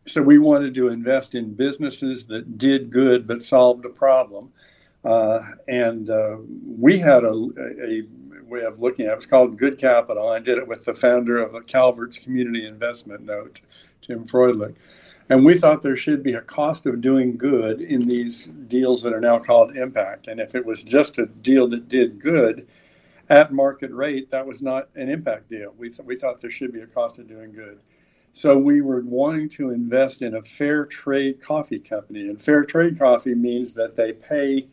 so 0.07 0.21
we 0.21 0.37
wanted 0.37 0.73
to 0.75 0.87
invest 0.87 1.35
in 1.35 1.53
businesses 1.53 2.27
that 2.27 2.57
did 2.57 2.89
good 2.89 3.27
but 3.27 3.43
solved 3.43 3.85
a 3.85 3.89
problem. 3.89 4.51
Uh, 5.03 5.41
and 5.67 6.09
uh, 6.09 6.37
we 6.65 6.97
had 6.97 7.23
a, 7.23 7.49
a, 7.81 8.03
way 8.47 8.61
of 8.61 8.79
looking 8.79 9.05
at 9.05 9.09
it. 9.09 9.13
It 9.13 9.17
was 9.17 9.25
called 9.25 9.57
Good 9.57 9.77
Capital. 9.77 10.29
I 10.29 10.39
did 10.39 10.57
it 10.57 10.67
with 10.67 10.85
the 10.85 10.93
founder 10.93 11.37
of 11.37 11.67
Calvert's 11.67 12.17
Community 12.17 12.65
Investment 12.65 13.21
Note, 13.21 13.59
Jim 14.01 14.25
Freundlich. 14.25 14.75
And 15.29 15.43
we 15.43 15.57
thought 15.57 15.81
there 15.81 15.97
should 15.97 16.23
be 16.23 16.33
a 16.33 16.41
cost 16.41 16.85
of 16.85 17.01
doing 17.01 17.35
good 17.35 17.81
in 17.81 18.07
these 18.07 18.45
deals 18.45 19.01
that 19.01 19.13
are 19.13 19.19
now 19.19 19.39
called 19.39 19.75
impact. 19.75 20.27
And 20.27 20.39
if 20.39 20.55
it 20.55 20.65
was 20.65 20.83
just 20.83 21.17
a 21.17 21.25
deal 21.25 21.67
that 21.67 21.89
did 21.89 22.21
good 22.21 22.65
at 23.29 23.51
market 23.51 23.91
rate, 23.91 24.31
that 24.31 24.47
was 24.47 24.61
not 24.61 24.87
an 24.95 25.09
impact 25.09 25.49
deal. 25.49 25.73
We, 25.77 25.89
th- 25.89 26.05
we 26.05 26.15
thought 26.15 26.39
there 26.39 26.49
should 26.51 26.71
be 26.71 26.79
a 26.79 26.87
cost 26.87 27.19
of 27.19 27.27
doing 27.27 27.51
good. 27.51 27.79
So 28.37 28.57
we 28.57 28.81
were 28.81 29.01
wanting 29.01 29.49
to 29.49 29.71
invest 29.71 30.21
in 30.21 30.35
a 30.35 30.41
fair 30.41 30.85
trade 30.85 31.41
coffee 31.41 31.79
company. 31.79 32.21
And 32.29 32.41
fair 32.41 32.63
trade 32.63 32.99
coffee 32.99 33.33
means 33.33 33.73
that 33.73 33.95
they 33.95 34.13
pay 34.13 34.67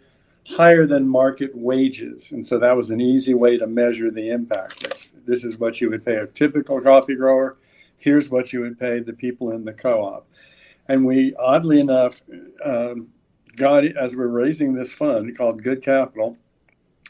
higher 0.47 0.87
than 0.87 1.09
market 1.09 1.57
wages. 1.57 2.33
And 2.33 2.47
so 2.47 2.59
that 2.59 2.77
was 2.77 2.91
an 2.91 3.01
easy 3.01 3.33
way 3.33 3.57
to 3.57 3.67
measure 3.67 4.11
the 4.11 4.31
impact. 4.31 4.83
This, 4.83 5.15
this 5.27 5.45
is 5.45 5.59
what 5.59 5.81
you 5.81 5.89
would 5.89 6.05
pay 6.05 6.17
a 6.17 6.27
typical 6.27 6.81
coffee 6.81 7.15
grower 7.15 7.57
here's 8.05 8.29
what 8.29 8.53
you 8.53 8.61
would 8.61 8.79
pay 8.79 9.01
the 9.01 9.13
people 9.13 9.51
in 9.53 9.65
the 9.65 9.73
co-op 9.73 10.27
and 10.89 11.05
we 11.05 11.35
oddly 11.37 11.81
enough 11.81 12.21
um, 12.65 13.09
got 13.57 13.85
as 13.85 14.15
we're 14.15 14.27
raising 14.27 14.75
this 14.75 14.93
fund 14.93 15.37
called 15.37 15.63
good 15.63 15.83
capital 15.83 16.37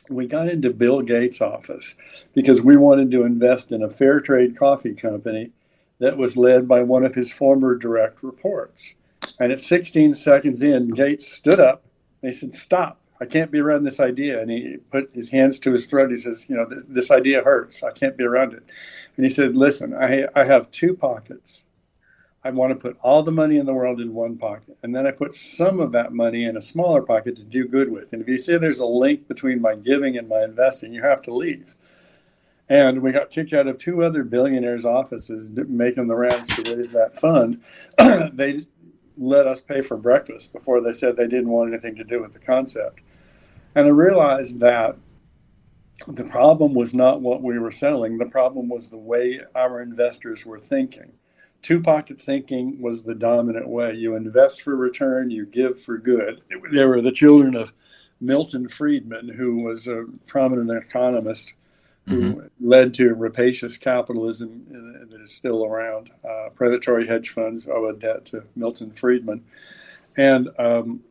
we 0.09 0.27
got 0.27 0.49
into 0.49 0.71
bill 0.71 1.01
gates 1.03 1.41
office 1.41 1.95
because 2.33 2.63
we 2.63 2.77
wanted 2.77 3.11
to 3.11 3.25
invest 3.25 3.73
in 3.73 3.83
a 3.83 3.91
fair 3.91 4.21
trade 4.21 4.57
coffee 4.57 4.95
company 4.95 5.51
that 5.99 6.17
was 6.17 6.37
led 6.37 6.67
by 6.67 6.83
one 6.83 7.05
of 7.05 7.15
his 7.15 7.33
former 7.33 7.75
direct 7.75 8.23
reports 8.23 8.95
and 9.39 9.53
at 9.53 9.61
16 9.61 10.15
seconds 10.15 10.63
in 10.63 10.89
gates 10.89 11.31
stood 11.31 11.61
up 11.61 11.85
and 12.23 12.33
he 12.33 12.39
said 12.39 12.55
stop 12.55 13.01
I 13.21 13.27
can't 13.27 13.51
be 13.51 13.61
around 13.61 13.85
this 13.85 14.01
idea. 14.01 14.41
And 14.41 14.51
he 14.51 14.77
put 14.91 15.13
his 15.13 15.31
hands 15.31 15.59
to 15.61 15.73
his 15.73 15.87
throat. 15.87 16.11
He 16.11 16.17
says, 16.17 16.49
You 16.49 16.57
know, 16.57 16.67
th- 16.67 16.83
this 16.89 17.11
idea 17.11 17.43
hurts. 17.43 17.83
I 17.83 17.93
can't 17.93 18.17
be 18.17 18.25
around 18.25 18.53
it. 18.53 18.65
And 19.17 19.25
he 19.25 19.31
said, 19.31 19.57
Listen, 19.57 19.95
I, 19.95 20.27
I 20.35 20.45
have 20.45 20.71
two 20.71 20.95
pockets. 20.95 21.65
I 22.47 22.51
want 22.51 22.73
to 22.73 22.77
put 22.77 22.99
all 23.03 23.23
the 23.23 23.33
money 23.33 23.57
in 23.57 23.65
the 23.65 23.73
world 23.73 24.01
in 24.01 24.13
one 24.13 24.37
pocket. 24.37 24.77
And 24.83 24.95
then 24.95 25.07
I 25.07 25.13
put 25.13 25.33
some 25.33 25.81
of 25.81 25.93
that 25.93 26.13
money 26.13 26.45
in 26.45 26.59
a 26.59 26.63
smaller 26.63 27.01
pocket 27.01 27.37
to 27.37 27.43
do 27.43 27.67
good 27.67 27.91
with. 27.91 28.13
And 28.13 28.21
if 28.21 28.29
you 28.29 28.37
say 28.37 28.59
there's 28.59 28.81
a 28.81 28.87
link 28.87 29.27
between 29.27 29.63
my 29.63 29.75
giving 29.75 30.19
and 30.19 30.29
my 30.29 30.43
investing, 30.45 30.93
you 30.93 31.03
have 31.03 31.23
to 31.23 31.35
leave. 31.35 31.75
And 32.69 33.03
we 33.03 33.13
got 33.13 33.31
kicked 33.31 33.53
out 33.53 33.67
of 33.67 33.79
two 33.79 34.03
other 34.03 34.25
billionaires' 34.25 34.87
offices 34.87 35.51
making 35.51 36.07
the 36.07 36.15
rounds 36.15 36.49
to 36.49 36.77
raise 36.77 36.93
that 36.93 37.19
fund. 37.21 37.63
they 38.33 38.63
let 39.19 39.47
us 39.47 39.61
pay 39.61 39.83
for 39.83 39.97
breakfast 39.97 40.53
before 40.53 40.81
they 40.81 40.93
said 40.93 41.17
they 41.17 41.29
didn't 41.29 41.51
want 41.51 41.73
anything 41.73 41.95
to 41.97 42.05
do 42.05 42.23
with 42.23 42.33
the 42.33 42.39
concept. 42.39 43.01
And 43.75 43.87
I 43.87 43.91
realized 43.91 44.61
that 44.61 44.97
the 46.09 46.25
problem 46.25 46.75
was 46.75 46.95
not 46.95 47.21
what 47.21 47.43
we 47.43 47.59
were 47.59 47.71
selling. 47.71 48.19
The 48.19 48.27
problem 48.27 48.69
was 48.69 48.91
the 48.91 48.97
way 48.97 49.41
our 49.55 49.81
investors 49.81 50.45
were 50.45 50.59
thinking. 50.59 51.13
Two 51.63 51.81
pocket 51.81 52.21
thinking 52.21 52.81
was 52.81 53.03
the 53.03 53.15
dominant 53.15 53.69
way. 53.69 53.95
You 53.95 54.17
invest 54.17 54.63
for 54.63 54.77
return, 54.77 55.31
you 55.31 55.47
give 55.47 55.81
for 55.81 55.97
good. 55.97 56.43
They 56.73 56.85
were 56.85 57.01
the 57.01 57.13
children 57.13 57.55
of 57.55 57.73
Milton 58.21 58.69
Friedman, 58.69 59.29
who 59.29 59.63
was 59.63 59.87
a 59.87 60.05
prominent 60.27 60.71
economist 60.71 61.55
who 62.07 62.35
mm-hmm. 62.35 62.69
led 62.69 62.93
to 62.95 63.15
rapacious 63.15 63.79
capitalism 63.79 64.67
that 65.11 65.21
is 65.21 65.33
still 65.33 65.65
around. 65.65 66.11
Uh, 66.23 66.51
predatory 66.55 67.07
hedge 67.07 67.31
funds 67.31 67.67
owe 67.67 67.89
a 67.89 67.95
debt 67.95 68.27
to 68.27 68.45
Milton 68.55 68.91
Friedman. 68.91 69.43
And 70.17 70.51
um, 70.59 71.03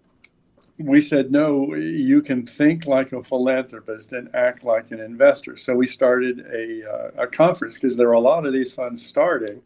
we 0.77 1.01
said, 1.01 1.31
no, 1.31 1.73
you 1.73 2.21
can 2.21 2.45
think 2.45 2.85
like 2.85 3.12
a 3.12 3.23
philanthropist 3.23 4.13
and 4.13 4.33
act 4.35 4.65
like 4.65 4.91
an 4.91 5.00
investor. 5.00 5.57
So 5.57 5.75
we 5.75 5.88
started 5.88 6.39
a, 6.41 6.89
uh, 6.89 7.23
a 7.23 7.27
conference 7.27 7.75
because 7.75 7.97
there 7.97 8.07
were 8.07 8.13
a 8.13 8.19
lot 8.19 8.45
of 8.45 8.53
these 8.53 8.71
funds 8.71 9.03
starting 9.03 9.62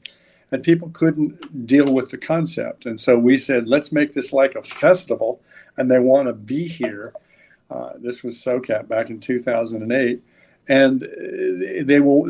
and 0.51 0.63
people 0.63 0.89
couldn't 0.89 1.65
deal 1.67 1.91
with 1.91 2.10
the 2.10 2.17
concept. 2.17 2.86
And 2.86 3.00
so 3.00 3.17
we 3.17 3.38
said, 3.38 3.67
let's 3.67 3.91
make 3.91 4.13
this 4.13 4.31
like 4.31 4.55
a 4.55 4.63
festival 4.63 5.41
and 5.75 5.91
they 5.91 6.00
want 6.00 6.27
to 6.27 6.34
be 6.34 6.67
here. 6.67 7.13
Uh, 7.69 7.91
this 7.98 8.24
was 8.24 8.38
SOCAP 8.38 8.88
back 8.88 9.10
in 9.10 9.19
2008 9.19 10.24
and 10.70 11.04
uh, 11.04 11.08
they 11.84 12.00
will 12.00 12.26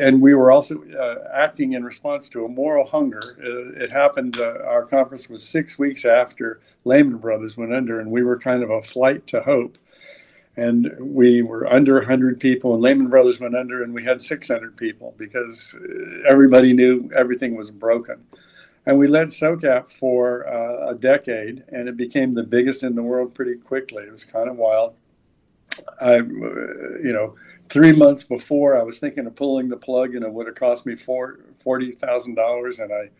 and 0.00 0.20
we 0.20 0.34
were 0.34 0.52
also 0.52 0.82
uh, 0.92 1.28
acting 1.32 1.72
in 1.72 1.84
response 1.84 2.28
to 2.28 2.44
a 2.44 2.48
moral 2.48 2.86
hunger. 2.86 3.36
Uh, 3.42 3.82
it 3.82 3.90
happened 3.90 4.38
uh, 4.38 4.58
our 4.66 4.84
conference 4.84 5.28
was 5.28 5.46
six 5.46 5.78
weeks 5.78 6.04
after 6.04 6.60
lehman 6.84 7.16
brothers 7.16 7.56
went 7.56 7.72
under 7.72 8.00
and 8.00 8.10
we 8.10 8.22
were 8.22 8.38
kind 8.38 8.62
of 8.62 8.70
a 8.70 8.82
flight 8.82 9.26
to 9.28 9.42
hope. 9.42 9.78
And 10.54 10.94
we 11.00 11.40
were 11.40 11.66
under 11.72 11.94
100 11.94 12.38
people 12.38 12.74
and 12.74 12.82
lehman 12.82 13.08
brothers 13.08 13.40
went 13.40 13.56
under 13.56 13.82
and 13.82 13.94
we 13.94 14.04
had 14.04 14.20
600 14.20 14.76
people 14.76 15.14
because 15.16 15.74
uh, 15.74 16.28
everybody 16.28 16.74
knew 16.74 17.10
everything 17.16 17.56
was 17.56 17.70
broken. 17.70 18.26
And 18.84 18.98
we 18.98 19.06
led 19.06 19.28
socap 19.28 19.88
for 19.88 20.46
uh, 20.46 20.90
a 20.90 20.94
decade 20.94 21.64
and 21.68 21.88
it 21.88 21.96
became 21.96 22.34
the 22.34 22.42
biggest 22.42 22.82
in 22.82 22.96
the 22.96 23.02
world 23.02 23.34
pretty 23.34 23.54
quickly. 23.54 24.02
It 24.02 24.12
was 24.12 24.26
kind 24.26 24.50
of 24.50 24.56
wild. 24.56 24.94
I 26.02 26.16
you 26.16 27.12
know 27.14 27.34
three 27.72 27.92
months 27.92 28.24
before, 28.24 28.78
I 28.78 28.82
was 28.82 29.00
thinking 29.00 29.26
of 29.26 29.34
pulling 29.34 29.68
the 29.68 29.76
plug, 29.76 30.14
and 30.14 30.24
it 30.24 30.32
would 30.32 30.46
have 30.46 30.56
cost 30.56 30.86
me 30.86 30.94
four, 30.94 31.40
forty 31.58 31.92
thousand 31.92 32.34
dollars, 32.34 32.78
and 32.78 32.92
I 32.92 33.10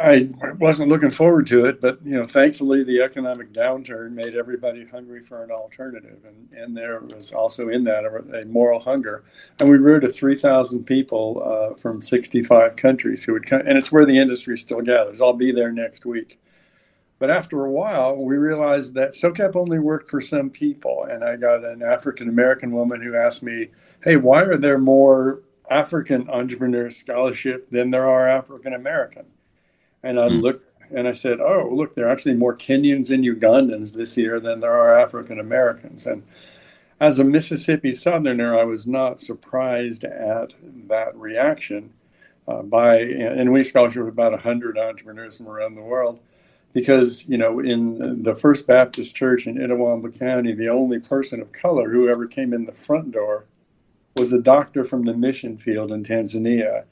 I 0.00 0.30
wasn't 0.58 0.88
looking 0.88 1.10
forward 1.10 1.46
to 1.48 1.66
it. 1.66 1.80
But 1.80 2.00
you 2.04 2.12
know, 2.12 2.26
thankfully, 2.26 2.82
the 2.82 3.02
economic 3.02 3.52
downturn 3.52 4.12
made 4.12 4.34
everybody 4.34 4.86
hungry 4.86 5.22
for 5.22 5.44
an 5.44 5.50
alternative, 5.50 6.24
and 6.26 6.48
and 6.58 6.76
there 6.76 7.00
was 7.00 7.32
also 7.32 7.68
in 7.68 7.84
that 7.84 8.04
a, 8.04 8.40
a 8.40 8.46
moral 8.46 8.80
hunger. 8.80 9.24
And 9.58 9.68
we 9.68 9.76
grew 9.78 10.00
to 10.00 10.08
three 10.08 10.36
thousand 10.36 10.84
people 10.84 11.42
uh, 11.44 11.76
from 11.76 12.00
sixty 12.00 12.42
five 12.42 12.76
countries 12.76 13.24
who 13.24 13.34
would 13.34 13.46
come, 13.46 13.62
and 13.66 13.76
it's 13.76 13.92
where 13.92 14.06
the 14.06 14.18
industry 14.18 14.56
still 14.56 14.80
gathers. 14.80 15.20
I'll 15.20 15.34
be 15.34 15.52
there 15.52 15.72
next 15.72 16.06
week. 16.06 16.41
But 17.22 17.30
after 17.30 17.64
a 17.64 17.70
while, 17.70 18.16
we 18.16 18.36
realized 18.36 18.94
that 18.94 19.12
SOCAP 19.12 19.54
only 19.54 19.78
worked 19.78 20.10
for 20.10 20.20
some 20.20 20.50
people. 20.50 21.06
And 21.08 21.22
I 21.22 21.36
got 21.36 21.64
an 21.64 21.80
African 21.80 22.28
American 22.28 22.72
woman 22.72 23.00
who 23.00 23.14
asked 23.14 23.44
me, 23.44 23.68
Hey, 24.02 24.16
why 24.16 24.42
are 24.42 24.56
there 24.56 24.76
more 24.76 25.42
African 25.70 26.28
entrepreneur 26.28 26.90
scholarship 26.90 27.70
than 27.70 27.92
there 27.92 28.10
are 28.10 28.28
African 28.28 28.74
American? 28.74 29.26
And 30.02 30.18
I 30.18 30.30
hmm. 30.30 30.40
looked 30.40 30.72
and 30.90 31.06
I 31.06 31.12
said, 31.12 31.38
Oh, 31.40 31.70
look, 31.72 31.94
there 31.94 32.08
are 32.08 32.10
actually 32.10 32.34
more 32.34 32.56
Kenyans 32.56 33.12
and 33.12 33.24
Ugandans 33.24 33.94
this 33.94 34.16
year 34.16 34.40
than 34.40 34.58
there 34.58 34.76
are 34.76 34.98
African 34.98 35.38
Americans. 35.38 36.06
And 36.06 36.24
as 36.98 37.20
a 37.20 37.24
Mississippi 37.24 37.92
Southerner, 37.92 38.58
I 38.58 38.64
was 38.64 38.88
not 38.88 39.20
surprised 39.20 40.02
at 40.02 40.54
that 40.88 41.14
reaction. 41.14 41.92
Uh, 42.48 42.62
by 42.62 42.96
and 42.98 43.52
we 43.52 43.62
scholarship 43.62 44.08
about 44.08 44.32
100 44.32 44.76
entrepreneurs 44.76 45.36
from 45.36 45.46
around 45.46 45.76
the 45.76 45.80
world 45.80 46.18
because 46.72 47.28
you 47.28 47.36
know 47.36 47.60
in 47.60 48.22
the 48.22 48.34
First 48.34 48.66
Baptist 48.66 49.14
Church 49.14 49.46
in 49.46 49.56
Itawamba 49.56 50.18
County, 50.18 50.52
the 50.54 50.68
only 50.68 50.98
person 50.98 51.40
of 51.40 51.52
color 51.52 51.90
who 51.90 52.08
ever 52.08 52.26
came 52.26 52.52
in 52.52 52.64
the 52.64 52.72
front 52.72 53.12
door 53.12 53.46
was 54.16 54.32
a 54.32 54.40
doctor 54.40 54.84
from 54.84 55.02
the 55.02 55.14
mission 55.14 55.56
field 55.56 55.92
in 55.92 56.04
Tanzania, 56.04 56.84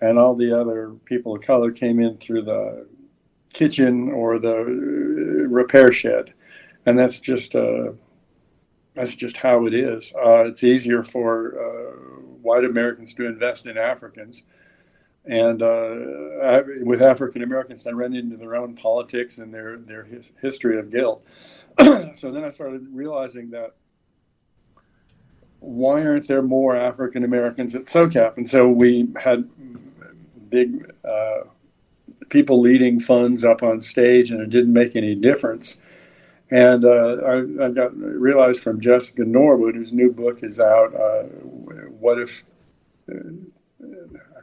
and 0.00 0.18
all 0.18 0.34
the 0.34 0.58
other 0.58 0.90
people 1.04 1.34
of 1.34 1.42
color 1.42 1.70
came 1.70 2.00
in 2.00 2.16
through 2.18 2.42
the 2.42 2.86
kitchen 3.52 4.10
or 4.10 4.38
the 4.38 4.56
repair 5.48 5.92
shed, 5.92 6.32
and 6.86 6.98
that's 6.98 7.20
just 7.20 7.54
uh, 7.54 7.92
that's 8.94 9.16
just 9.16 9.36
how 9.36 9.66
it 9.66 9.74
is. 9.74 10.12
Uh, 10.14 10.44
it's 10.46 10.64
easier 10.64 11.02
for 11.02 11.58
uh, 11.58 11.92
white 12.40 12.64
Americans 12.64 13.12
to 13.14 13.26
invest 13.26 13.66
in 13.66 13.76
Africans 13.76 14.44
and 15.26 15.60
uh, 15.62 16.62
with 16.82 17.02
African 17.02 17.42
Americans, 17.42 17.84
they 17.84 17.92
ran 17.92 18.14
into 18.14 18.36
their 18.36 18.54
own 18.54 18.74
politics 18.74 19.38
and 19.38 19.52
their 19.52 19.76
their 19.76 20.04
his, 20.04 20.32
history 20.40 20.78
of 20.78 20.90
guilt. 20.90 21.24
so 22.14 22.30
then 22.30 22.44
I 22.44 22.50
started 22.50 22.86
realizing 22.92 23.50
that 23.50 23.74
why 25.60 26.04
aren't 26.04 26.28
there 26.28 26.42
more 26.42 26.76
African 26.76 27.24
Americans 27.24 27.74
at 27.74 27.86
SOCAP? 27.86 28.36
And 28.36 28.48
so 28.48 28.68
we 28.68 29.08
had 29.16 29.48
big 30.48 30.92
uh, 31.04 31.40
people 32.28 32.60
leading 32.60 33.00
funds 33.00 33.42
up 33.42 33.62
on 33.62 33.80
stage, 33.80 34.30
and 34.30 34.40
it 34.40 34.50
didn't 34.50 34.72
make 34.72 34.94
any 34.94 35.14
difference. 35.14 35.78
And 36.50 36.84
uh, 36.84 37.16
I, 37.26 37.64
I, 37.64 37.70
got 37.70 37.96
realized 37.96 38.62
from 38.62 38.80
Jessica 38.80 39.24
Norwood, 39.24 39.74
whose 39.74 39.92
new 39.92 40.12
book 40.12 40.44
is 40.44 40.60
out. 40.60 40.94
Uh, 40.94 41.24
what 41.98 42.20
if 42.20 42.44
I 43.10 43.14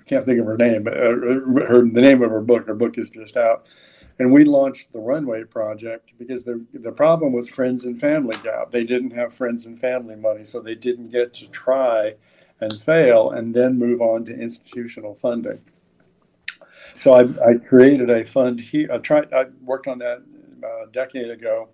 can't 0.06 0.26
think 0.26 0.40
of 0.40 0.46
her 0.46 0.58
name, 0.58 0.84
but 0.84 0.94
uh, 0.94 1.16
her 1.68 1.88
the 1.90 2.02
name 2.02 2.22
of 2.22 2.32
her 2.32 2.42
book. 2.42 2.68
Her 2.68 2.76
book 2.76 2.98
is 2.98 3.10
just 3.10 3.38
out, 3.38 3.68
and 4.20 4.32
we 4.32 4.44
launched 4.44 4.92
the 4.94 5.00
Runway 5.00 5.44
Project 5.46 6.14
because 6.18 6.44
the 6.44 6.66
the 6.74 6.92
problem 6.92 7.34
was 7.34 7.50
friends 7.50 7.86
and 7.86 8.00
family 8.00 8.38
gap. 8.44 8.72
They 8.72 8.84
didn't 8.84 9.12
have 9.12 9.34
friends 9.34 9.66
and 9.66 9.80
family 9.80 10.16
money, 10.16 10.44
so 10.44 10.60
they 10.60 10.76
didn't 10.76 11.10
get 11.10 11.34
to 11.36 11.48
try 11.48 12.16
and 12.60 12.82
fail 12.82 13.32
and 13.32 13.54
then 13.54 13.78
move 13.78 14.02
on 14.02 14.26
to 14.26 14.34
institutional 14.34 15.16
funding. 15.16 15.60
So 16.98 17.14
I, 17.14 17.22
I 17.46 17.54
created 17.56 18.10
a 18.10 18.24
fund 18.24 18.60
here. 18.60 18.92
I 18.92 18.98
tried. 18.98 19.34
I 19.34 19.46
worked 19.62 19.88
on 19.88 20.00
that 20.00 20.24
a 20.64 20.88
decade 20.92 21.30
ago 21.30 21.70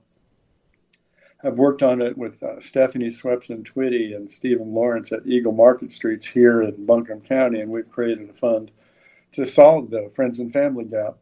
I've 1.44 1.58
worked 1.58 1.84
on 1.84 2.02
it 2.02 2.18
with 2.18 2.44
uh, 2.44 2.60
Stephanie 2.60 3.08
Swepson 3.08 3.64
Twitty 3.64 4.14
and 4.16 4.30
Stephen 4.30 4.74
Lawrence 4.74 5.12
at 5.12 5.26
Eagle 5.26 5.54
Market 5.54 5.92
Streets 5.92 6.26
here 6.26 6.62
in 6.62 6.86
Buncombe 6.86 7.22
County, 7.22 7.62
and 7.62 7.72
we've 7.72 7.90
created 7.90 8.30
a 8.30 8.34
fund 8.34 8.72
to 9.32 9.46
solve 9.46 9.90
the 9.90 10.12
friends 10.14 10.40
and 10.40 10.52
family 10.52 10.84
gap. 10.84 11.18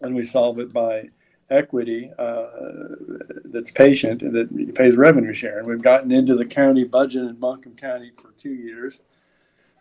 And 0.00 0.14
we 0.14 0.24
solve 0.24 0.58
it 0.58 0.72
by 0.72 1.10
equity 1.50 2.10
uh, 2.18 2.46
that's 3.44 3.70
patient 3.70 4.22
and 4.22 4.34
that 4.34 4.74
pays 4.74 4.96
revenue 4.96 5.34
share. 5.34 5.58
And 5.58 5.66
we've 5.66 5.82
gotten 5.82 6.12
into 6.12 6.36
the 6.36 6.46
county 6.46 6.84
budget 6.84 7.22
in 7.22 7.34
Buncombe 7.34 7.74
County 7.74 8.12
for 8.16 8.30
two 8.38 8.54
years 8.54 9.02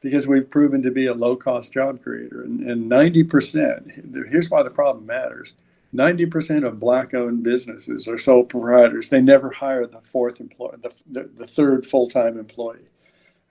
because 0.02 0.28
we've 0.28 0.50
proven 0.50 0.82
to 0.82 0.92
be 0.92 1.06
a 1.08 1.14
low 1.14 1.36
cost 1.36 1.72
job 1.72 2.02
creator. 2.02 2.42
And, 2.42 2.62
and 2.62 2.92
90%, 2.92 4.30
here's 4.30 4.50
why 4.50 4.64
the 4.64 4.70
problem 4.70 5.06
matters 5.06 5.56
90% 5.94 6.68
of 6.68 6.80
black 6.80 7.14
owned 7.14 7.44
businesses 7.44 8.08
are 8.08 8.18
sole 8.18 8.44
proprietors. 8.44 9.10
They 9.10 9.22
never 9.22 9.50
hire 9.50 9.88
the 9.88 10.02
fourth 10.02 10.40
employee, 10.40 10.78
the, 10.82 10.94
the, 11.10 11.30
the 11.38 11.48
third 11.48 11.86
full 11.86 12.08
time 12.08 12.38
employee. 12.38 12.88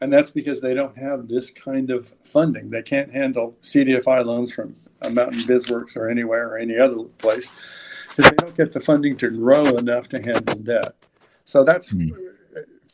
And 0.01 0.13
that's 0.13 0.31
because 0.31 0.61
they 0.61 0.75
don't 0.75 0.97
have 0.97 1.27
this 1.27 1.51
kind 1.51 1.91
of 1.91 2.13
funding. 2.25 2.71
They 2.71 2.83
can't 2.83 3.13
handle 3.13 3.57
CDFI 3.63 4.25
loans 4.25 4.53
from 4.53 4.77
Mountain 5.03 5.41
BizWorks 5.41 5.97
or 5.97 6.09
anywhere 6.09 6.49
or 6.49 6.59
any 6.59 6.79
other 6.79 7.03
place 7.19 7.51
because 8.09 8.31
they 8.31 8.37
don't 8.37 8.57
get 8.57 8.73
the 8.73 8.81
funding 8.81 9.17
to 9.17 9.31
grow 9.31 9.65
enough 9.77 10.09
to 10.11 10.19
handle 10.19 10.57
debt. 10.57 10.95
So 11.45 11.65
that's 11.65 11.93
mm-hmm. 11.93 12.15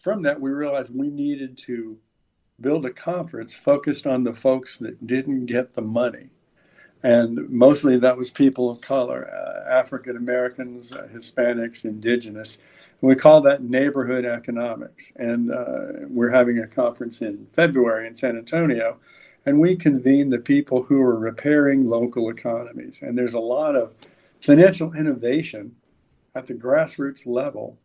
from 0.01 0.23
that 0.23 0.41
we 0.41 0.51
realized 0.51 0.95
we 0.95 1.09
needed 1.09 1.59
to 1.59 1.99
build 2.61 2.87
a 2.87 2.91
conference 2.91 3.55
focused 3.55 4.07
on 4.07 4.25
the 4.25 4.33
folks 4.33 4.79
that 4.79 5.07
didn't 5.07 5.47
get 5.47 5.75
the 5.75 5.83
money 5.83 6.31
and 7.05 7.51
mostly 7.51 7.99
that 7.99 8.17
was 8.17 8.31
people 8.31 8.71
of 8.71 8.81
color, 8.81 9.31
uh, 9.31 9.71
African 9.71 10.17
Americans, 10.17 10.91
uh, 10.91 11.07
Hispanics, 11.13 11.85
Indigenous. 11.85 12.57
And 13.01 13.09
we 13.09 13.15
call 13.15 13.43
that 13.43 13.63
neighborhood 13.63 14.25
economics. 14.25 15.13
And 15.17 15.53
uh, 15.53 16.07
we're 16.09 16.31
having 16.31 16.59
a 16.59 16.67
conference 16.67 17.21
in 17.21 17.47
February 17.53 18.09
in 18.09 18.15
San 18.15 18.39
Antonio, 18.39 18.97
and 19.45 19.61
we 19.61 19.77
convene 19.77 20.31
the 20.31 20.39
people 20.39 20.85
who 20.85 21.03
are 21.03 21.19
repairing 21.19 21.87
local 21.87 22.31
economies. 22.31 23.03
And 23.03 23.19
there's 23.19 23.35
a 23.35 23.39
lot 23.39 23.77
of 23.77 23.93
financial 24.41 24.95
innovation 24.95 25.77
at 26.35 26.47
the 26.47 26.55
grassroots 26.55 27.27
level 27.27 27.79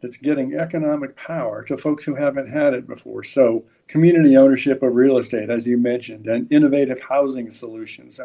that's 0.00 0.16
getting 0.16 0.54
economic 0.54 1.16
power 1.16 1.62
to 1.64 1.76
folks 1.76 2.04
who 2.04 2.14
haven't 2.14 2.48
had 2.48 2.72
it 2.72 2.86
before. 2.86 3.24
So, 3.24 3.64
community 3.88 4.38
ownership 4.38 4.82
of 4.82 4.94
real 4.94 5.18
estate, 5.18 5.50
as 5.50 5.66
you 5.66 5.76
mentioned, 5.76 6.26
and 6.26 6.50
innovative 6.50 7.00
housing 7.00 7.50
solutions. 7.50 8.18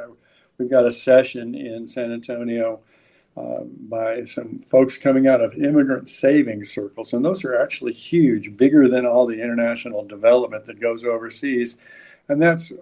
We've 0.60 0.70
got 0.70 0.86
a 0.86 0.92
session 0.92 1.56
in 1.56 1.88
San 1.88 2.12
Antonio 2.12 2.82
um, 3.38 3.70
by 3.88 4.26
some 4.26 4.66
folks 4.70 4.98
coming 4.98 5.26
out 5.26 5.40
of 5.40 5.54
immigrant 5.54 6.10
savings 6.10 6.74
circles. 6.74 7.14
And 7.14 7.24
those 7.24 7.46
are 7.46 7.60
actually 7.60 7.94
huge, 7.94 8.58
bigger 8.58 8.90
than 8.90 9.06
all 9.06 9.26
the 9.26 9.42
international 9.42 10.04
development 10.04 10.66
that 10.66 10.82
goes 10.82 11.06
overseas. 11.06 11.78
And 12.28 12.42
that's 12.42 12.74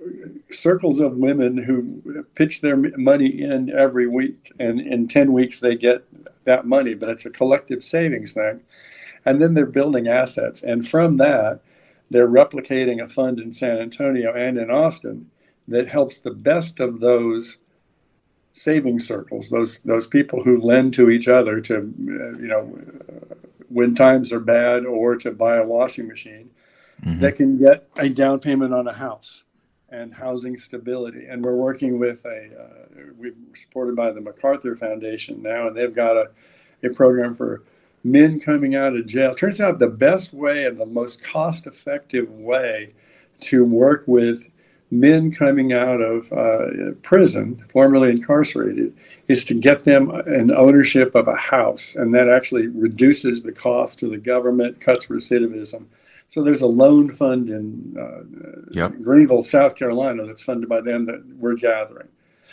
circles 0.51 0.99
of 0.99 1.17
women 1.17 1.55
who 1.55 2.25
pitch 2.33 2.61
their 2.61 2.75
money 2.75 3.43
in 3.43 3.69
every 3.69 4.07
week. 4.07 4.51
And 4.59 4.81
in 4.81 5.07
10 5.07 5.31
weeks, 5.31 5.59
they 5.59 5.75
get 5.75 6.03
that 6.45 6.65
money, 6.65 6.95
but 6.95 7.09
it's 7.09 7.27
a 7.27 7.29
collective 7.29 7.83
savings 7.83 8.33
thing. 8.33 8.61
And 9.23 9.39
then 9.39 9.53
they're 9.53 9.67
building 9.67 10.07
assets. 10.07 10.63
And 10.63 10.87
from 10.87 11.17
that, 11.17 11.59
they're 12.09 12.27
replicating 12.27 13.03
a 13.03 13.07
fund 13.07 13.39
in 13.39 13.51
San 13.51 13.77
Antonio 13.77 14.33
and 14.33 14.57
in 14.57 14.71
Austin 14.71 15.29
that 15.67 15.89
helps 15.89 16.17
the 16.17 16.31
best 16.31 16.79
of 16.79 17.01
those 17.01 17.57
saving 18.57 18.99
circles, 18.99 19.49
those 19.49 19.79
those 19.79 20.07
people 20.07 20.43
who 20.43 20.59
lend 20.59 20.93
to 20.95 21.09
each 21.09 21.27
other 21.27 21.61
to, 21.61 21.75
uh, 21.75 22.37
you 22.39 22.47
know, 22.47 22.63
when 23.69 23.93
times 23.93 24.33
are 24.33 24.39
bad 24.39 24.85
or 24.85 25.15
to 25.15 25.31
buy 25.31 25.57
a 25.57 25.65
washing 25.65 26.07
machine, 26.07 26.49
mm-hmm. 27.03 27.19
that 27.21 27.35
can 27.35 27.57
get 27.57 27.87
a 27.97 28.09
down 28.09 28.39
payment 28.39 28.73
on 28.73 28.87
a 28.87 28.93
house 28.93 29.43
and 29.89 30.15
housing 30.15 30.57
stability. 30.57 31.25
And 31.27 31.43
we're 31.43 31.55
working 31.55 31.99
with 31.99 32.25
a, 32.25 32.49
uh, 32.59 33.03
we're 33.17 33.35
supported 33.53 33.95
by 33.95 34.11
the 34.11 34.21
MacArthur 34.21 34.75
Foundation 34.75 35.41
now, 35.41 35.67
and 35.67 35.77
they've 35.77 35.93
got 35.93 36.17
a, 36.17 36.31
a 36.83 36.89
program 36.89 37.35
for 37.35 37.63
men 38.03 38.39
coming 38.39 38.75
out 38.75 38.95
of 38.95 39.05
jail. 39.05 39.35
Turns 39.35 39.61
out 39.61 39.79
the 39.79 39.87
best 39.87 40.33
way 40.33 40.65
and 40.65 40.79
the 40.79 40.85
most 40.85 41.23
cost 41.23 41.67
effective 41.67 42.29
way 42.31 42.93
to 43.41 43.63
work 43.63 44.03
with 44.07 44.49
men 44.89 45.31
coming 45.31 45.73
out 45.73 45.99
of 45.99 46.31
uh, 46.31 46.91
prison, 47.01 47.63
formerly 47.69 48.09
incarcerated, 48.09 48.95
is 49.27 49.43
to 49.45 49.53
get 49.53 49.83
them 49.83 50.09
an 50.11 50.53
ownership 50.53 51.13
of 51.15 51.27
a 51.27 51.35
house. 51.35 51.95
And 51.95 52.13
that 52.15 52.29
actually 52.29 52.67
reduces 52.67 53.43
the 53.43 53.51
cost 53.51 53.99
to 53.99 54.09
the 54.09 54.17
government, 54.17 54.79
cuts 54.79 55.07
recidivism. 55.07 55.85
So 56.29 56.43
there's 56.43 56.61
a 56.61 56.67
loan 56.67 57.13
fund 57.13 57.49
in 57.49 57.95
uh, 57.99 58.67
yep. 58.71 58.93
Greenville, 59.01 59.41
South 59.41 59.75
Carolina, 59.75 60.25
that's 60.25 60.43
funded 60.43 60.69
by 60.69 60.81
them 60.81 61.05
that 61.05 61.25
we're 61.37 61.55
gathering. 61.55 62.07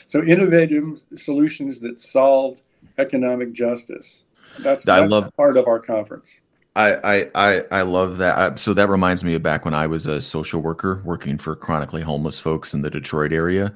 So 0.07 0.23
innovative 0.23 1.03
solutions 1.15 1.81
that 1.81 2.01
solve 2.01 2.61
economic 2.99 3.53
justice. 3.53 4.23
That's, 4.59 4.85
that's 4.85 5.03
I 5.03 5.07
love, 5.07 5.35
part 5.37 5.57
of 5.57 5.67
our 5.67 5.81
conference. 5.81 6.41
I, 6.77 7.31
I, 7.37 7.63
I 7.71 7.83
love 7.83 8.19
that. 8.19 8.59
So 8.59 8.75
that 8.75 8.89
reminds 8.89 9.23
me 9.23 9.35
of 9.35 9.43
back 9.43 9.65
when 9.65 9.75
I 9.75 9.87
was 9.87 10.07
a 10.07 10.21
social 10.21 10.61
worker 10.61 11.01
working 11.05 11.39
for 11.39 11.55
chronically 11.55 12.03
homeless 12.03 12.41
folks 12.41 12.75
in 12.75 12.83
the 12.83 12.91
Detroit 12.91 13.33
area. 13.33 13.73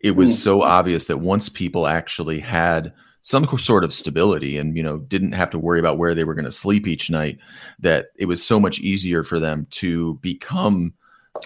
It 0.00 0.16
was 0.16 0.32
mm. 0.32 0.34
so 0.34 0.62
obvious 0.62 1.06
that 1.06 1.18
once 1.18 1.48
people 1.48 1.86
actually 1.86 2.40
had 2.40 2.92
some 3.22 3.46
sort 3.56 3.84
of 3.84 3.92
stability 3.92 4.58
and 4.58 4.76
you 4.76 4.82
know 4.82 4.98
didn't 4.98 5.32
have 5.32 5.48
to 5.50 5.58
worry 5.58 5.78
about 5.78 5.96
where 5.96 6.14
they 6.14 6.24
were 6.24 6.34
going 6.34 6.44
to 6.44 6.52
sleep 6.52 6.86
each 6.86 7.08
night, 7.08 7.38
that 7.78 8.08
it 8.16 8.26
was 8.26 8.42
so 8.44 8.60
much 8.60 8.80
easier 8.80 9.22
for 9.22 9.38
them 9.38 9.66
to 9.70 10.14
become 10.16 10.92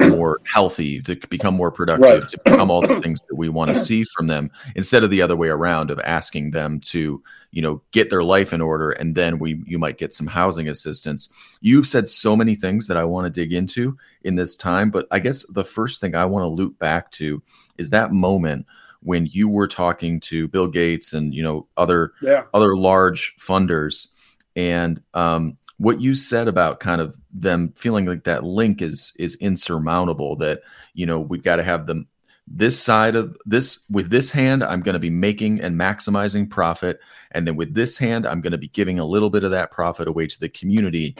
more 0.00 0.40
healthy, 0.45 1.00
to 1.02 1.16
become 1.28 1.55
more 1.55 1.71
productive, 1.71 2.23
right. 2.23 2.28
to 2.28 2.38
become 2.45 2.71
all 2.71 2.81
the 2.81 2.99
things 3.00 3.21
that 3.28 3.37
we 3.37 3.49
want 3.49 3.71
to 3.71 3.76
see 3.76 4.05
from 4.05 4.26
them, 4.26 4.50
instead 4.75 5.05
of 5.05 5.11
the 5.11 5.23
other 5.23 5.37
way 5.37 5.49
around 5.49 5.90
of 5.90 6.00
asking 6.00 6.50
them 6.50 6.81
to, 6.81 7.23
you 7.52 7.62
know, 7.62 7.81
get 7.93 8.11
their 8.11 8.25
life 8.25 8.52
in 8.52 8.61
order 8.61 8.90
and 8.90 9.14
then 9.14 9.38
we 9.38 9.62
you 9.66 9.78
might 9.78 9.99
get 9.99 10.14
some 10.14 10.26
housing 10.26 10.69
assistance. 10.69 11.31
You've 11.61 11.87
said 11.87 12.09
so 12.09 12.37
many 12.37 12.55
things 12.55 12.87
that 12.88 12.97
I 12.97 13.05
want 13.05 13.26
to 13.26 13.40
dig 13.40 13.52
into 13.52 13.97
in 14.23 14.35
this 14.35 14.57
time, 14.57 14.90
but 14.90 15.07
I 15.11 15.21
guess 15.21 15.47
the 15.47 15.64
first 15.64 16.00
thing 16.00 16.14
I 16.14 16.25
want 16.25 16.43
to 16.43 16.49
loop 16.49 16.78
back 16.78 17.11
to 17.12 17.43
is 17.78 17.90
that 17.90 18.12
moment 18.12 18.66
when 19.00 19.26
you 19.26 19.49
were 19.49 19.69
talking 19.69 20.19
to 20.21 20.49
Bill 20.49 20.69
Gates 20.69 21.12
and 21.12 21.35
you 21.35 21.43
know 21.43 21.69
other 21.76 22.12
yeah. 22.21 22.45
other 22.52 22.76
large 22.76 23.37
funders 23.38 24.09
and 24.57 25.02
um, 25.14 25.57
what 25.78 26.00
you 26.00 26.14
said 26.14 26.49
about 26.49 26.80
kind 26.80 27.00
of 27.00 27.16
them 27.33 27.73
feeling 27.76 28.06
like 28.06 28.25
that 28.25 28.45
link 28.45 28.80
is 28.80 29.12
is 29.18 29.37
insurmountable 29.37 30.37
that 30.37 30.62
you 30.95 31.06
know 31.06 31.21
we've 31.21 31.42
got 31.42 31.56
to 31.56 31.62
have 31.62 31.87
them 31.87 32.06
this 32.49 32.80
side 32.80 33.16
of 33.16 33.37
this 33.45 33.80
with 33.90 34.09
this 34.09 34.30
hand 34.30 34.62
i'm 34.62 34.80
going 34.80 34.95
to 34.95 34.99
be 35.00 35.11
making 35.11 35.61
and 35.61 35.78
maximizing 35.78 36.49
profit 36.49 37.00
and 37.33 37.47
then 37.47 37.56
with 37.56 37.75
this 37.75 37.99
hand 37.99 38.26
i'm 38.26 38.40
going 38.40 38.52
to 38.52 38.59
be 38.59 38.68
giving 38.68 38.99
a 38.99 39.04
little 39.04 39.30
bit 39.30 39.45
of 39.45 39.50
that 39.50 39.71
profit 39.71 40.09
away 40.09 40.26
to 40.26 40.40
the 40.40 40.49
community. 40.49 41.16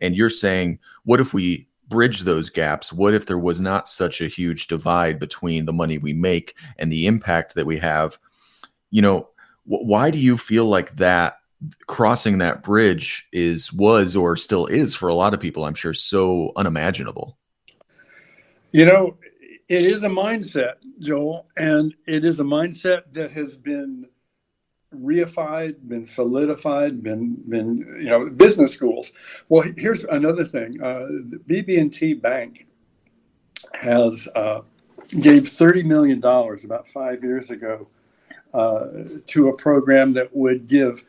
And 0.00 0.16
you're 0.16 0.30
saying 0.30 0.78
what 1.04 1.20
if 1.20 1.32
we 1.32 1.68
bridge 1.88 2.20
those 2.20 2.50
gaps? 2.50 2.92
What 2.92 3.14
if 3.14 3.26
there 3.26 3.38
was 3.38 3.60
not 3.60 3.88
such 3.88 4.20
a 4.20 4.28
huge 4.28 4.66
divide 4.66 5.18
between 5.18 5.66
the 5.66 5.72
money 5.72 5.98
we 5.98 6.12
make 6.12 6.56
and 6.78 6.90
the 6.90 7.06
impact 7.06 7.54
that 7.54 7.66
we 7.66 7.78
have? 7.78 8.18
You 8.90 9.02
know 9.02 9.28
wh- 9.64 9.84
why 9.86 10.10
do 10.10 10.18
you 10.18 10.36
feel 10.36 10.66
like 10.66 10.96
that 10.96 11.36
crossing 11.86 12.38
that 12.38 12.62
bridge 12.62 13.28
is 13.32 13.72
was 13.72 14.14
or 14.16 14.36
still 14.36 14.66
is 14.66 14.94
for 14.94 15.08
a 15.08 15.14
lot 15.14 15.34
of 15.34 15.40
people 15.40 15.64
i'm 15.64 15.74
sure 15.74 15.94
so 15.94 16.52
unimaginable. 16.56 17.38
You 18.72 18.86
know 18.86 19.16
it 19.68 19.84
is 19.84 20.04
a 20.04 20.08
mindset 20.08 20.74
joel 20.98 21.46
and 21.56 21.94
it 22.06 22.24
is 22.24 22.40
a 22.40 22.44
mindset 22.44 23.12
that 23.12 23.30
has 23.32 23.56
been 23.56 24.06
reified 24.94 25.76
been 25.88 26.04
solidified 26.04 27.02
been 27.02 27.34
been 27.48 27.96
you 28.00 28.10
know 28.10 28.28
business 28.28 28.72
schools. 28.72 29.12
Well 29.48 29.64
here's 29.76 30.04
another 30.04 30.44
thing. 30.44 30.80
Uh, 30.82 31.06
bb&t 31.48 32.14
bank 32.14 32.66
has 33.74 34.28
uh, 34.34 34.60
gave 35.20 35.48
30 35.48 35.82
million 35.84 36.20
dollars 36.20 36.64
about 36.64 36.88
five 36.88 37.22
years 37.22 37.50
ago 37.50 37.88
uh, 38.52 38.86
to 39.26 39.48
a 39.48 39.56
program 39.56 40.12
that 40.14 40.34
would 40.34 40.68
give 40.68 41.04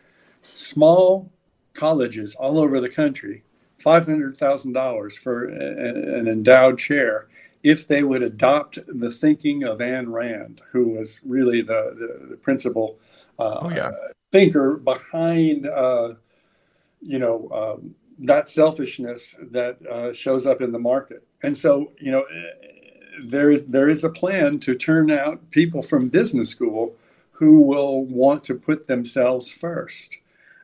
small 0.53 1.31
colleges 1.73 2.35
all 2.35 2.57
over 2.59 2.79
the 2.79 2.89
country 2.89 3.43
$500,000 3.83 5.13
for 5.19 5.49
a, 5.49 6.19
an 6.19 6.27
endowed 6.27 6.79
chair 6.79 7.27
if 7.63 7.87
they 7.87 8.03
would 8.03 8.21
adopt 8.21 8.79
the 8.87 9.11
thinking 9.11 9.63
of 9.63 9.79
Ayn 9.79 10.11
Rand, 10.11 10.61
who 10.71 10.89
was 10.89 11.19
really 11.25 11.61
the, 11.61 11.95
the, 11.97 12.27
the 12.29 12.37
principal 12.37 12.99
uh, 13.39 13.57
oh, 13.61 13.69
yeah. 13.69 13.91
thinker 14.31 14.77
behind, 14.77 15.67
uh, 15.67 16.13
you 17.01 17.19
know, 17.19 17.49
um, 17.51 17.95
that 18.19 18.47
selfishness 18.47 19.35
that 19.51 19.83
uh, 19.87 20.13
shows 20.13 20.45
up 20.45 20.61
in 20.61 20.71
the 20.71 20.79
market. 20.79 21.27
And 21.43 21.57
so, 21.57 21.91
you 21.99 22.11
know, 22.11 22.25
there 23.23 23.49
is 23.49 23.65
there 23.65 23.89
is 23.89 24.03
a 24.03 24.09
plan 24.09 24.59
to 24.59 24.75
turn 24.75 25.09
out 25.09 25.49
people 25.51 25.81
from 25.81 26.09
business 26.09 26.49
school 26.49 26.95
who 27.31 27.61
will 27.61 28.05
want 28.05 28.43
to 28.45 28.55
put 28.55 28.87
themselves 28.87 29.51
first 29.51 30.17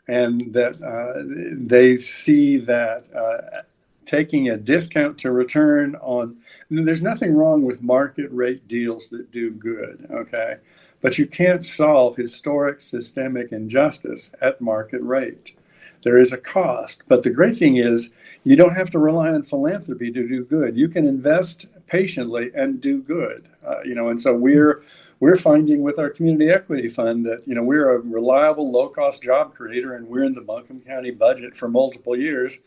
and 0.08 0.54
that 0.54 0.82
uh, 0.82 1.24
they 1.54 1.98
see 1.98 2.58
that 2.58 3.06
uh, 3.16 3.62
taking 4.06 4.50
a 4.50 4.58
discount 4.58 5.18
to 5.20 5.32
return 5.32 5.96
on 6.02 6.36
there's 6.70 7.02
nothing 7.02 7.34
wrong 7.34 7.64
with 7.64 7.82
market 7.82 8.30
rate 8.32 8.68
deals 8.68 9.10
that 9.10 9.32
do 9.32 9.52
good 9.52 10.08
okay? 10.12 10.58
But 11.02 11.18
you 11.18 11.26
can't 11.26 11.64
solve 11.64 12.16
historic 12.16 12.82
systemic 12.82 13.52
injustice 13.52 14.34
at 14.40 14.62
market 14.62 15.02
rate. 15.02 15.58
There 16.04 16.18
is 16.18 16.34
a 16.34 16.38
cost 16.38 17.04
but 17.08 17.24
the 17.24 17.30
great 17.30 17.58
thing 17.58 17.78
is 17.78 18.12
you 18.44 18.56
don't 18.56 18.76
have 18.76 18.90
to 18.92 19.00
rely 19.00 19.30
on 19.30 19.44
philanthropy 19.44 20.12
to 20.12 20.28
do 20.28 20.44
good. 20.44 20.76
You 20.76 20.90
can 20.90 21.06
invest 21.06 21.68
patiently 21.92 22.52
and 22.56 22.80
do 22.80 23.02
good. 23.02 23.50
Uh, 23.68 23.82
you 23.84 23.94
know 23.94 24.08
and 24.10 24.20
so 24.20 24.34
we're 24.34 24.84
we're 25.20 25.36
finding 25.36 25.84
with 25.84 26.00
our 26.00 26.10
community 26.10 26.50
equity 26.50 26.90
fund 26.90 27.26
that 27.26 27.46
you 27.46 27.54
know 27.54 27.62
we're 27.62 27.92
a 27.96 28.00
reliable 28.00 28.72
low 28.72 28.88
cost 28.88 29.22
job 29.22 29.54
creator 29.54 29.96
and 29.96 30.08
we're 30.08 30.24
in 30.24 30.34
the 30.34 30.42
buncombe 30.42 30.82
county 30.82 31.12
budget 31.12 31.56
for 31.56 31.68
multiple 31.68 32.18
years 32.18 32.60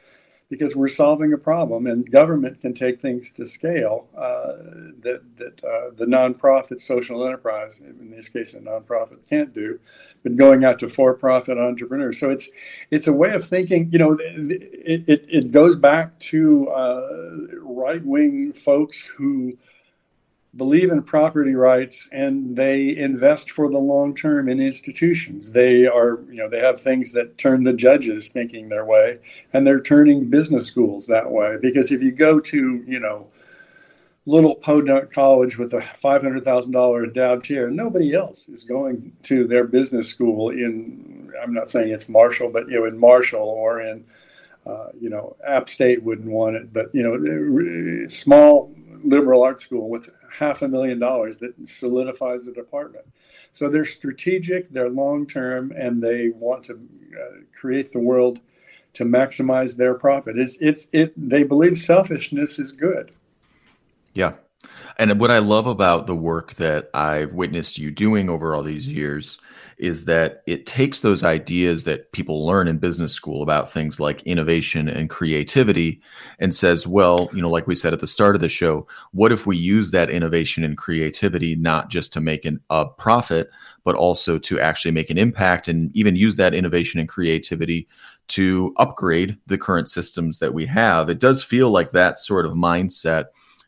because 0.54 0.76
we're 0.76 0.86
solving 0.86 1.32
a 1.32 1.38
problem 1.38 1.88
and 1.88 2.08
government 2.08 2.60
can 2.60 2.72
take 2.72 3.00
things 3.00 3.32
to 3.32 3.44
scale 3.44 4.06
uh, 4.16 4.52
that, 5.02 5.20
that 5.36 5.64
uh, 5.64 5.90
the 5.96 6.04
nonprofit 6.04 6.80
social 6.80 7.26
enterprise 7.26 7.80
in 7.80 8.12
this 8.12 8.28
case 8.28 8.54
a 8.54 8.60
nonprofit 8.60 9.18
can't 9.28 9.52
do 9.52 9.80
but 10.22 10.36
going 10.36 10.64
out 10.64 10.78
to 10.78 10.88
for-profit 10.88 11.58
entrepreneurs. 11.58 12.20
So 12.20 12.30
it's 12.30 12.48
it's 12.92 13.08
a 13.08 13.12
way 13.12 13.32
of 13.34 13.44
thinking 13.44 13.88
you 13.90 13.98
know 13.98 14.12
it, 14.20 15.02
it, 15.08 15.24
it 15.28 15.50
goes 15.50 15.74
back 15.74 16.16
to 16.30 16.68
uh, 16.68 17.46
right-wing 17.60 18.52
folks 18.52 19.02
who 19.02 19.58
believe 20.56 20.90
in 20.90 21.02
property 21.02 21.54
rights 21.54 22.08
and 22.12 22.56
they 22.56 22.96
invest 22.96 23.50
for 23.50 23.68
the 23.68 23.78
long 23.78 24.14
term 24.14 24.48
in 24.48 24.60
institutions. 24.60 25.52
They 25.52 25.86
are, 25.86 26.20
you 26.28 26.36
know, 26.36 26.48
they 26.48 26.60
have 26.60 26.80
things 26.80 27.12
that 27.12 27.38
turn 27.38 27.64
the 27.64 27.72
judges 27.72 28.28
thinking 28.28 28.68
their 28.68 28.84
way, 28.84 29.18
and 29.52 29.66
they're 29.66 29.80
turning 29.80 30.30
business 30.30 30.66
schools 30.66 31.06
that 31.08 31.30
way. 31.30 31.56
Because 31.60 31.90
if 31.90 32.02
you 32.02 32.12
go 32.12 32.38
to, 32.38 32.84
you 32.86 33.00
know, 33.00 33.26
little 34.26 34.54
podunk 34.54 35.12
college 35.12 35.58
with 35.58 35.74
a 35.74 35.80
$500,000 35.80 37.04
endowed 37.04 37.44
chair, 37.44 37.70
nobody 37.70 38.14
else 38.14 38.48
is 38.48 38.64
going 38.64 39.12
to 39.24 39.46
their 39.46 39.64
business 39.64 40.08
school 40.08 40.50
in, 40.50 41.30
I'm 41.42 41.52
not 41.52 41.68
saying 41.68 41.92
it's 41.92 42.08
Marshall, 42.08 42.50
but, 42.50 42.68
you 42.68 42.78
know, 42.78 42.86
in 42.86 42.98
Marshall 42.98 43.40
or 43.40 43.80
in, 43.80 44.04
uh, 44.66 44.88
you 44.98 45.10
know, 45.10 45.36
App 45.46 45.68
State 45.68 46.02
wouldn't 46.02 46.28
want 46.28 46.56
it, 46.56 46.72
but, 46.72 46.94
you 46.94 47.02
know, 47.02 48.08
small 48.08 48.74
liberal 49.02 49.42
arts 49.42 49.62
school 49.62 49.90
with 49.90 50.08
half 50.38 50.62
a 50.62 50.68
million 50.68 50.98
dollars 50.98 51.38
that 51.38 51.54
solidifies 51.66 52.44
the 52.44 52.52
department. 52.52 53.06
So 53.52 53.68
they're 53.68 53.84
strategic, 53.84 54.70
they're 54.70 54.88
long 54.88 55.26
term, 55.26 55.72
and 55.76 56.02
they 56.02 56.30
want 56.30 56.64
to 56.64 56.74
uh, 56.74 57.40
create 57.58 57.92
the 57.92 58.00
world 58.00 58.40
to 58.94 59.04
maximize 59.04 59.76
their 59.76 59.94
profit. 59.94 60.38
It's 60.38 60.56
it's 60.60 60.88
it. 60.92 61.12
They 61.16 61.42
believe 61.42 61.78
selfishness 61.78 62.58
is 62.58 62.72
good. 62.72 63.12
Yeah, 64.12 64.34
and 64.98 65.20
what 65.20 65.30
I 65.30 65.38
love 65.38 65.66
about 65.66 66.06
the 66.06 66.16
work 66.16 66.54
that 66.54 66.90
I've 66.94 67.32
witnessed 67.32 67.78
you 67.78 67.90
doing 67.90 68.28
over 68.28 68.54
all 68.54 68.62
these 68.62 68.88
years 68.88 69.40
is 69.78 70.04
that 70.04 70.42
it 70.46 70.66
takes 70.66 71.00
those 71.00 71.24
ideas 71.24 71.84
that 71.84 72.12
people 72.12 72.46
learn 72.46 72.68
in 72.68 72.78
business 72.78 73.12
school 73.12 73.42
about 73.42 73.70
things 73.70 73.98
like 73.98 74.22
innovation 74.22 74.88
and 74.88 75.10
creativity 75.10 76.00
and 76.38 76.54
says, 76.54 76.86
well, 76.86 77.28
you 77.32 77.42
know, 77.42 77.50
like 77.50 77.66
we 77.66 77.74
said 77.74 77.92
at 77.92 78.00
the 78.00 78.06
start 78.06 78.34
of 78.34 78.40
the 78.40 78.48
show, 78.48 78.86
what 79.12 79.32
if 79.32 79.46
we 79.46 79.56
use 79.56 79.90
that 79.90 80.10
innovation 80.10 80.64
and 80.64 80.76
creativity 80.76 81.56
not 81.56 81.90
just 81.90 82.12
to 82.12 82.20
make 82.20 82.44
an, 82.44 82.60
a 82.70 82.86
profit, 82.86 83.48
but 83.84 83.94
also 83.94 84.38
to 84.38 84.60
actually 84.60 84.92
make 84.92 85.10
an 85.10 85.18
impact 85.18 85.68
and 85.68 85.94
even 85.96 86.16
use 86.16 86.36
that 86.36 86.54
innovation 86.54 87.00
and 87.00 87.08
creativity 87.08 87.88
to 88.28 88.72
upgrade 88.78 89.36
the 89.46 89.58
current 89.58 89.90
systems 89.90 90.38
that 90.38 90.54
we 90.54 90.66
have? 90.66 91.08
It 91.08 91.20
does 91.20 91.42
feel 91.42 91.70
like 91.70 91.90
that 91.90 92.18
sort 92.18 92.46
of 92.46 92.52
mindset 92.52 93.26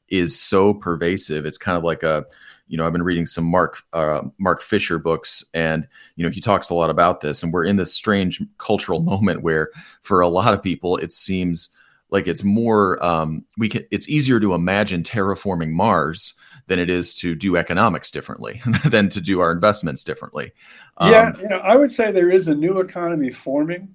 is 0.08 0.38
so 0.38 0.72
pervasive. 0.72 1.46
It's 1.46 1.58
kind 1.58 1.76
of 1.76 1.84
like 1.84 2.02
a 2.02 2.24
you 2.68 2.76
know, 2.76 2.86
I've 2.86 2.92
been 2.92 3.02
reading 3.02 3.26
some 3.26 3.44
Mark 3.44 3.82
uh, 3.92 4.22
Mark 4.38 4.60
Fisher 4.60 4.98
books, 4.98 5.44
and 5.54 5.86
you 6.16 6.24
know, 6.24 6.30
he 6.30 6.40
talks 6.40 6.70
a 6.70 6.74
lot 6.74 6.90
about 6.90 7.20
this. 7.20 7.42
And 7.42 7.52
we're 7.52 7.64
in 7.64 7.76
this 7.76 7.92
strange 7.92 8.42
cultural 8.58 9.00
moment 9.02 9.42
where, 9.42 9.70
for 10.02 10.20
a 10.20 10.28
lot 10.28 10.54
of 10.54 10.62
people, 10.62 10.96
it 10.96 11.12
seems 11.12 11.70
like 12.10 12.26
it's 12.26 12.42
more 12.42 13.02
um, 13.04 13.44
we 13.56 13.68
can. 13.68 13.84
It's 13.90 14.08
easier 14.08 14.40
to 14.40 14.54
imagine 14.54 15.02
terraforming 15.02 15.70
Mars 15.70 16.34
than 16.66 16.78
it 16.78 16.90
is 16.90 17.14
to 17.14 17.34
do 17.34 17.56
economics 17.56 18.10
differently, 18.10 18.60
than 18.86 19.08
to 19.10 19.20
do 19.20 19.40
our 19.40 19.52
investments 19.52 20.02
differently. 20.02 20.52
Um, 20.98 21.12
yeah, 21.12 21.32
you 21.38 21.48
know, 21.48 21.58
I 21.58 21.76
would 21.76 21.90
say 21.90 22.10
there 22.10 22.30
is 22.30 22.48
a 22.48 22.54
new 22.54 22.80
economy 22.80 23.30
forming, 23.30 23.94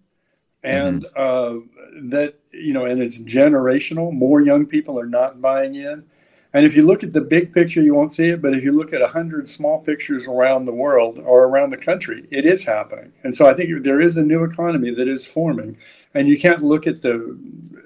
and 0.63 1.03
mm-hmm. 1.03 1.17
uh, 1.17 2.09
that 2.09 2.35
you 2.53 2.73
know, 2.73 2.85
and 2.85 3.01
it's 3.01 3.21
generational. 3.21 4.13
More 4.13 4.39
young 4.39 4.65
people 4.65 4.97
are 4.97 5.07
not 5.07 5.41
buying 5.41 5.75
in 5.75 6.05
and 6.53 6.65
if 6.65 6.75
you 6.75 6.85
look 6.85 7.01
at 7.01 7.13
the 7.13 7.21
big 7.21 7.53
picture, 7.53 7.81
you 7.81 7.93
won't 7.93 8.11
see 8.11 8.29
it. 8.29 8.41
But 8.41 8.53
if 8.53 8.63
you 8.63 8.71
look 8.71 8.91
at 8.91 8.99
100 8.99 9.47
small 9.47 9.79
pictures 9.79 10.27
around 10.27 10.65
the 10.65 10.73
world 10.73 11.17
or 11.19 11.45
around 11.45 11.69
the 11.69 11.77
country, 11.77 12.27
it 12.29 12.45
is 12.45 12.63
happening. 12.63 13.13
And 13.23 13.33
so 13.33 13.47
I 13.47 13.53
think 13.53 13.83
there 13.83 14.01
is 14.01 14.17
a 14.17 14.21
new 14.21 14.43
economy 14.43 14.93
that 14.93 15.07
is 15.07 15.25
forming. 15.25 15.77
And 16.13 16.27
you 16.27 16.37
can't 16.37 16.61
look 16.61 16.87
at 16.87 17.01
the, 17.01 17.37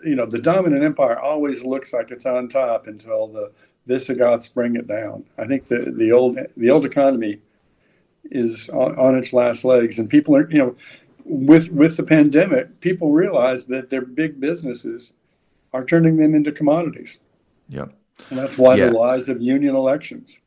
you 0.04 0.16
know, 0.16 0.26
the 0.26 0.40
dominant 0.40 0.84
empire 0.84 1.20
always 1.20 1.64
looks 1.64 1.94
like 1.94 2.10
it's 2.10 2.26
on 2.26 2.50
top 2.50 2.88
until 2.88 3.28
the 3.28 3.52
Visigoths 3.86 4.50
bring 4.50 4.76
it 4.76 4.88
down. 4.88 5.26
I 5.38 5.46
think 5.46 5.66
the, 5.66 5.94
the 5.96 6.12
old 6.12 6.40
the 6.58 6.72
old 6.72 6.86
economy 6.86 7.40
is 8.32 8.68
on, 8.70 8.98
on 8.98 9.16
its 9.16 9.32
last 9.32 9.64
legs. 9.64 10.00
And 10.00 10.10
people 10.10 10.36
are, 10.36 10.50
you 10.50 10.58
know, 10.58 10.76
with 11.24 11.70
with 11.70 11.98
the 11.98 12.04
pandemic, 12.04 12.80
people 12.80 13.12
realize 13.12 13.68
that 13.68 13.92
their 13.92 14.02
big 14.02 14.40
businesses 14.40 15.14
are 15.72 15.86
turning 15.86 16.18
them 16.18 16.34
into 16.34 16.52
commodities. 16.52 17.20
Yep. 17.70 17.94
And 18.30 18.40
that's 18.40 18.58
why 18.58 18.76
yeah. 18.76 18.88
the 18.88 18.94
lies 18.94 19.30
of 19.30 19.42
union 19.42 19.76
elections. 19.76 20.40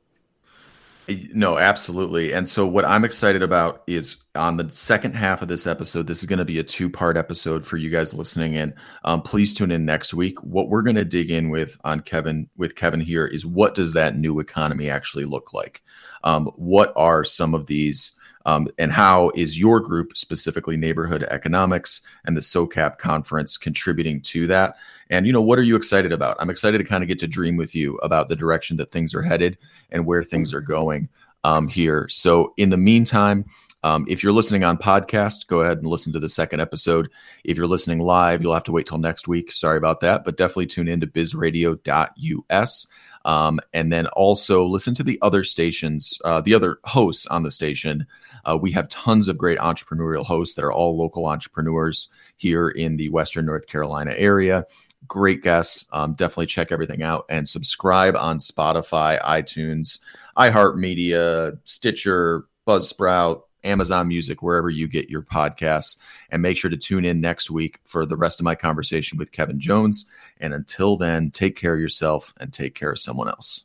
No, 1.32 1.56
absolutely. 1.56 2.34
And 2.34 2.46
so, 2.46 2.66
what 2.66 2.84
I'm 2.84 3.02
excited 3.02 3.42
about 3.42 3.82
is 3.86 4.16
on 4.34 4.58
the 4.58 4.70
second 4.70 5.14
half 5.14 5.40
of 5.40 5.48
this 5.48 5.66
episode, 5.66 6.06
this 6.06 6.18
is 6.18 6.26
going 6.26 6.38
to 6.38 6.44
be 6.44 6.58
a 6.58 6.62
two 6.62 6.90
part 6.90 7.16
episode 7.16 7.64
for 7.64 7.78
you 7.78 7.88
guys 7.88 8.12
listening 8.12 8.54
in. 8.54 8.74
Um, 9.04 9.22
please 9.22 9.54
tune 9.54 9.70
in 9.70 9.86
next 9.86 10.12
week. 10.12 10.38
What 10.42 10.68
we're 10.68 10.82
going 10.82 10.96
to 10.96 11.06
dig 11.06 11.30
in 11.30 11.48
with 11.48 11.78
on 11.82 12.00
Kevin, 12.00 12.50
with 12.58 12.74
Kevin 12.74 13.00
here, 13.00 13.26
is 13.26 13.46
what 13.46 13.74
does 13.74 13.94
that 13.94 14.16
new 14.16 14.38
economy 14.38 14.90
actually 14.90 15.24
look 15.24 15.54
like? 15.54 15.82
Um, 16.24 16.46
what 16.56 16.92
are 16.94 17.24
some 17.24 17.54
of 17.54 17.66
these? 17.66 18.12
Um, 18.44 18.68
and 18.78 18.92
how 18.92 19.30
is 19.34 19.58
your 19.58 19.80
group, 19.80 20.16
specifically 20.16 20.76
neighborhood 20.76 21.22
economics 21.30 22.02
and 22.26 22.36
the 22.36 22.42
SOCAP 22.42 22.98
conference, 22.98 23.56
contributing 23.56 24.20
to 24.22 24.46
that? 24.48 24.76
And, 25.10 25.26
you 25.26 25.32
know, 25.32 25.42
what 25.42 25.58
are 25.58 25.62
you 25.62 25.76
excited 25.76 26.12
about? 26.12 26.36
I'm 26.38 26.50
excited 26.50 26.78
to 26.78 26.84
kind 26.84 27.02
of 27.02 27.08
get 27.08 27.18
to 27.20 27.26
dream 27.26 27.56
with 27.56 27.74
you 27.74 27.96
about 27.96 28.28
the 28.28 28.36
direction 28.36 28.76
that 28.76 28.92
things 28.92 29.14
are 29.14 29.22
headed 29.22 29.58
and 29.90 30.06
where 30.06 30.22
things 30.22 30.52
are 30.52 30.60
going 30.60 31.08
um, 31.44 31.68
here. 31.68 32.08
So, 32.10 32.52
in 32.56 32.70
the 32.70 32.76
meantime, 32.76 33.44
um, 33.84 34.06
if 34.08 34.22
you're 34.22 34.32
listening 34.32 34.64
on 34.64 34.76
podcast, 34.76 35.46
go 35.46 35.60
ahead 35.60 35.78
and 35.78 35.86
listen 35.86 36.12
to 36.12 36.20
the 36.20 36.28
second 36.28 36.60
episode. 36.60 37.08
If 37.44 37.56
you're 37.56 37.66
listening 37.66 38.00
live, 38.00 38.42
you'll 38.42 38.54
have 38.54 38.64
to 38.64 38.72
wait 38.72 38.86
till 38.86 38.98
next 38.98 39.28
week. 39.28 39.52
Sorry 39.52 39.78
about 39.78 40.00
that, 40.00 40.24
but 40.24 40.36
definitely 40.36 40.66
tune 40.66 40.88
in 40.88 41.00
to 41.00 41.06
bizradio.us. 41.06 42.86
Um, 43.24 43.60
and 43.72 43.92
then 43.92 44.06
also 44.08 44.64
listen 44.64 44.94
to 44.94 45.02
the 45.02 45.18
other 45.22 45.44
stations, 45.44 46.18
uh, 46.24 46.40
the 46.40 46.54
other 46.54 46.78
hosts 46.84 47.26
on 47.26 47.42
the 47.42 47.50
station. 47.50 48.06
Uh, 48.44 48.58
we 48.60 48.72
have 48.72 48.88
tons 48.88 49.28
of 49.28 49.38
great 49.38 49.58
entrepreneurial 49.58 50.24
hosts 50.24 50.54
that 50.54 50.64
are 50.64 50.72
all 50.72 50.96
local 50.96 51.26
entrepreneurs 51.26 52.08
here 52.36 52.68
in 52.68 52.96
the 52.96 53.08
Western 53.08 53.46
North 53.46 53.66
Carolina 53.66 54.14
area 54.16 54.64
great 55.06 55.42
guests. 55.42 55.86
Um, 55.92 56.14
definitely 56.14 56.46
check 56.46 56.72
everything 56.72 57.02
out 57.02 57.24
and 57.28 57.48
subscribe 57.48 58.16
on 58.16 58.38
Spotify, 58.38 59.20
iTunes, 59.22 60.00
iHeartMedia, 60.36 61.58
Stitcher, 61.64 62.44
Buzzsprout, 62.66 63.42
Amazon 63.64 64.08
Music, 64.08 64.42
wherever 64.42 64.70
you 64.70 64.88
get 64.88 65.10
your 65.10 65.22
podcasts. 65.22 65.96
And 66.30 66.42
make 66.42 66.56
sure 66.56 66.70
to 66.70 66.76
tune 66.76 67.04
in 67.04 67.20
next 67.20 67.50
week 67.50 67.80
for 67.84 68.06
the 68.06 68.16
rest 68.16 68.40
of 68.40 68.44
my 68.44 68.54
conversation 68.54 69.18
with 69.18 69.32
Kevin 69.32 69.60
Jones. 69.60 70.06
And 70.38 70.52
until 70.54 70.96
then, 70.96 71.30
take 71.30 71.56
care 71.56 71.74
of 71.74 71.80
yourself 71.80 72.32
and 72.38 72.52
take 72.52 72.74
care 72.74 72.92
of 72.92 72.98
someone 72.98 73.28
else. 73.28 73.64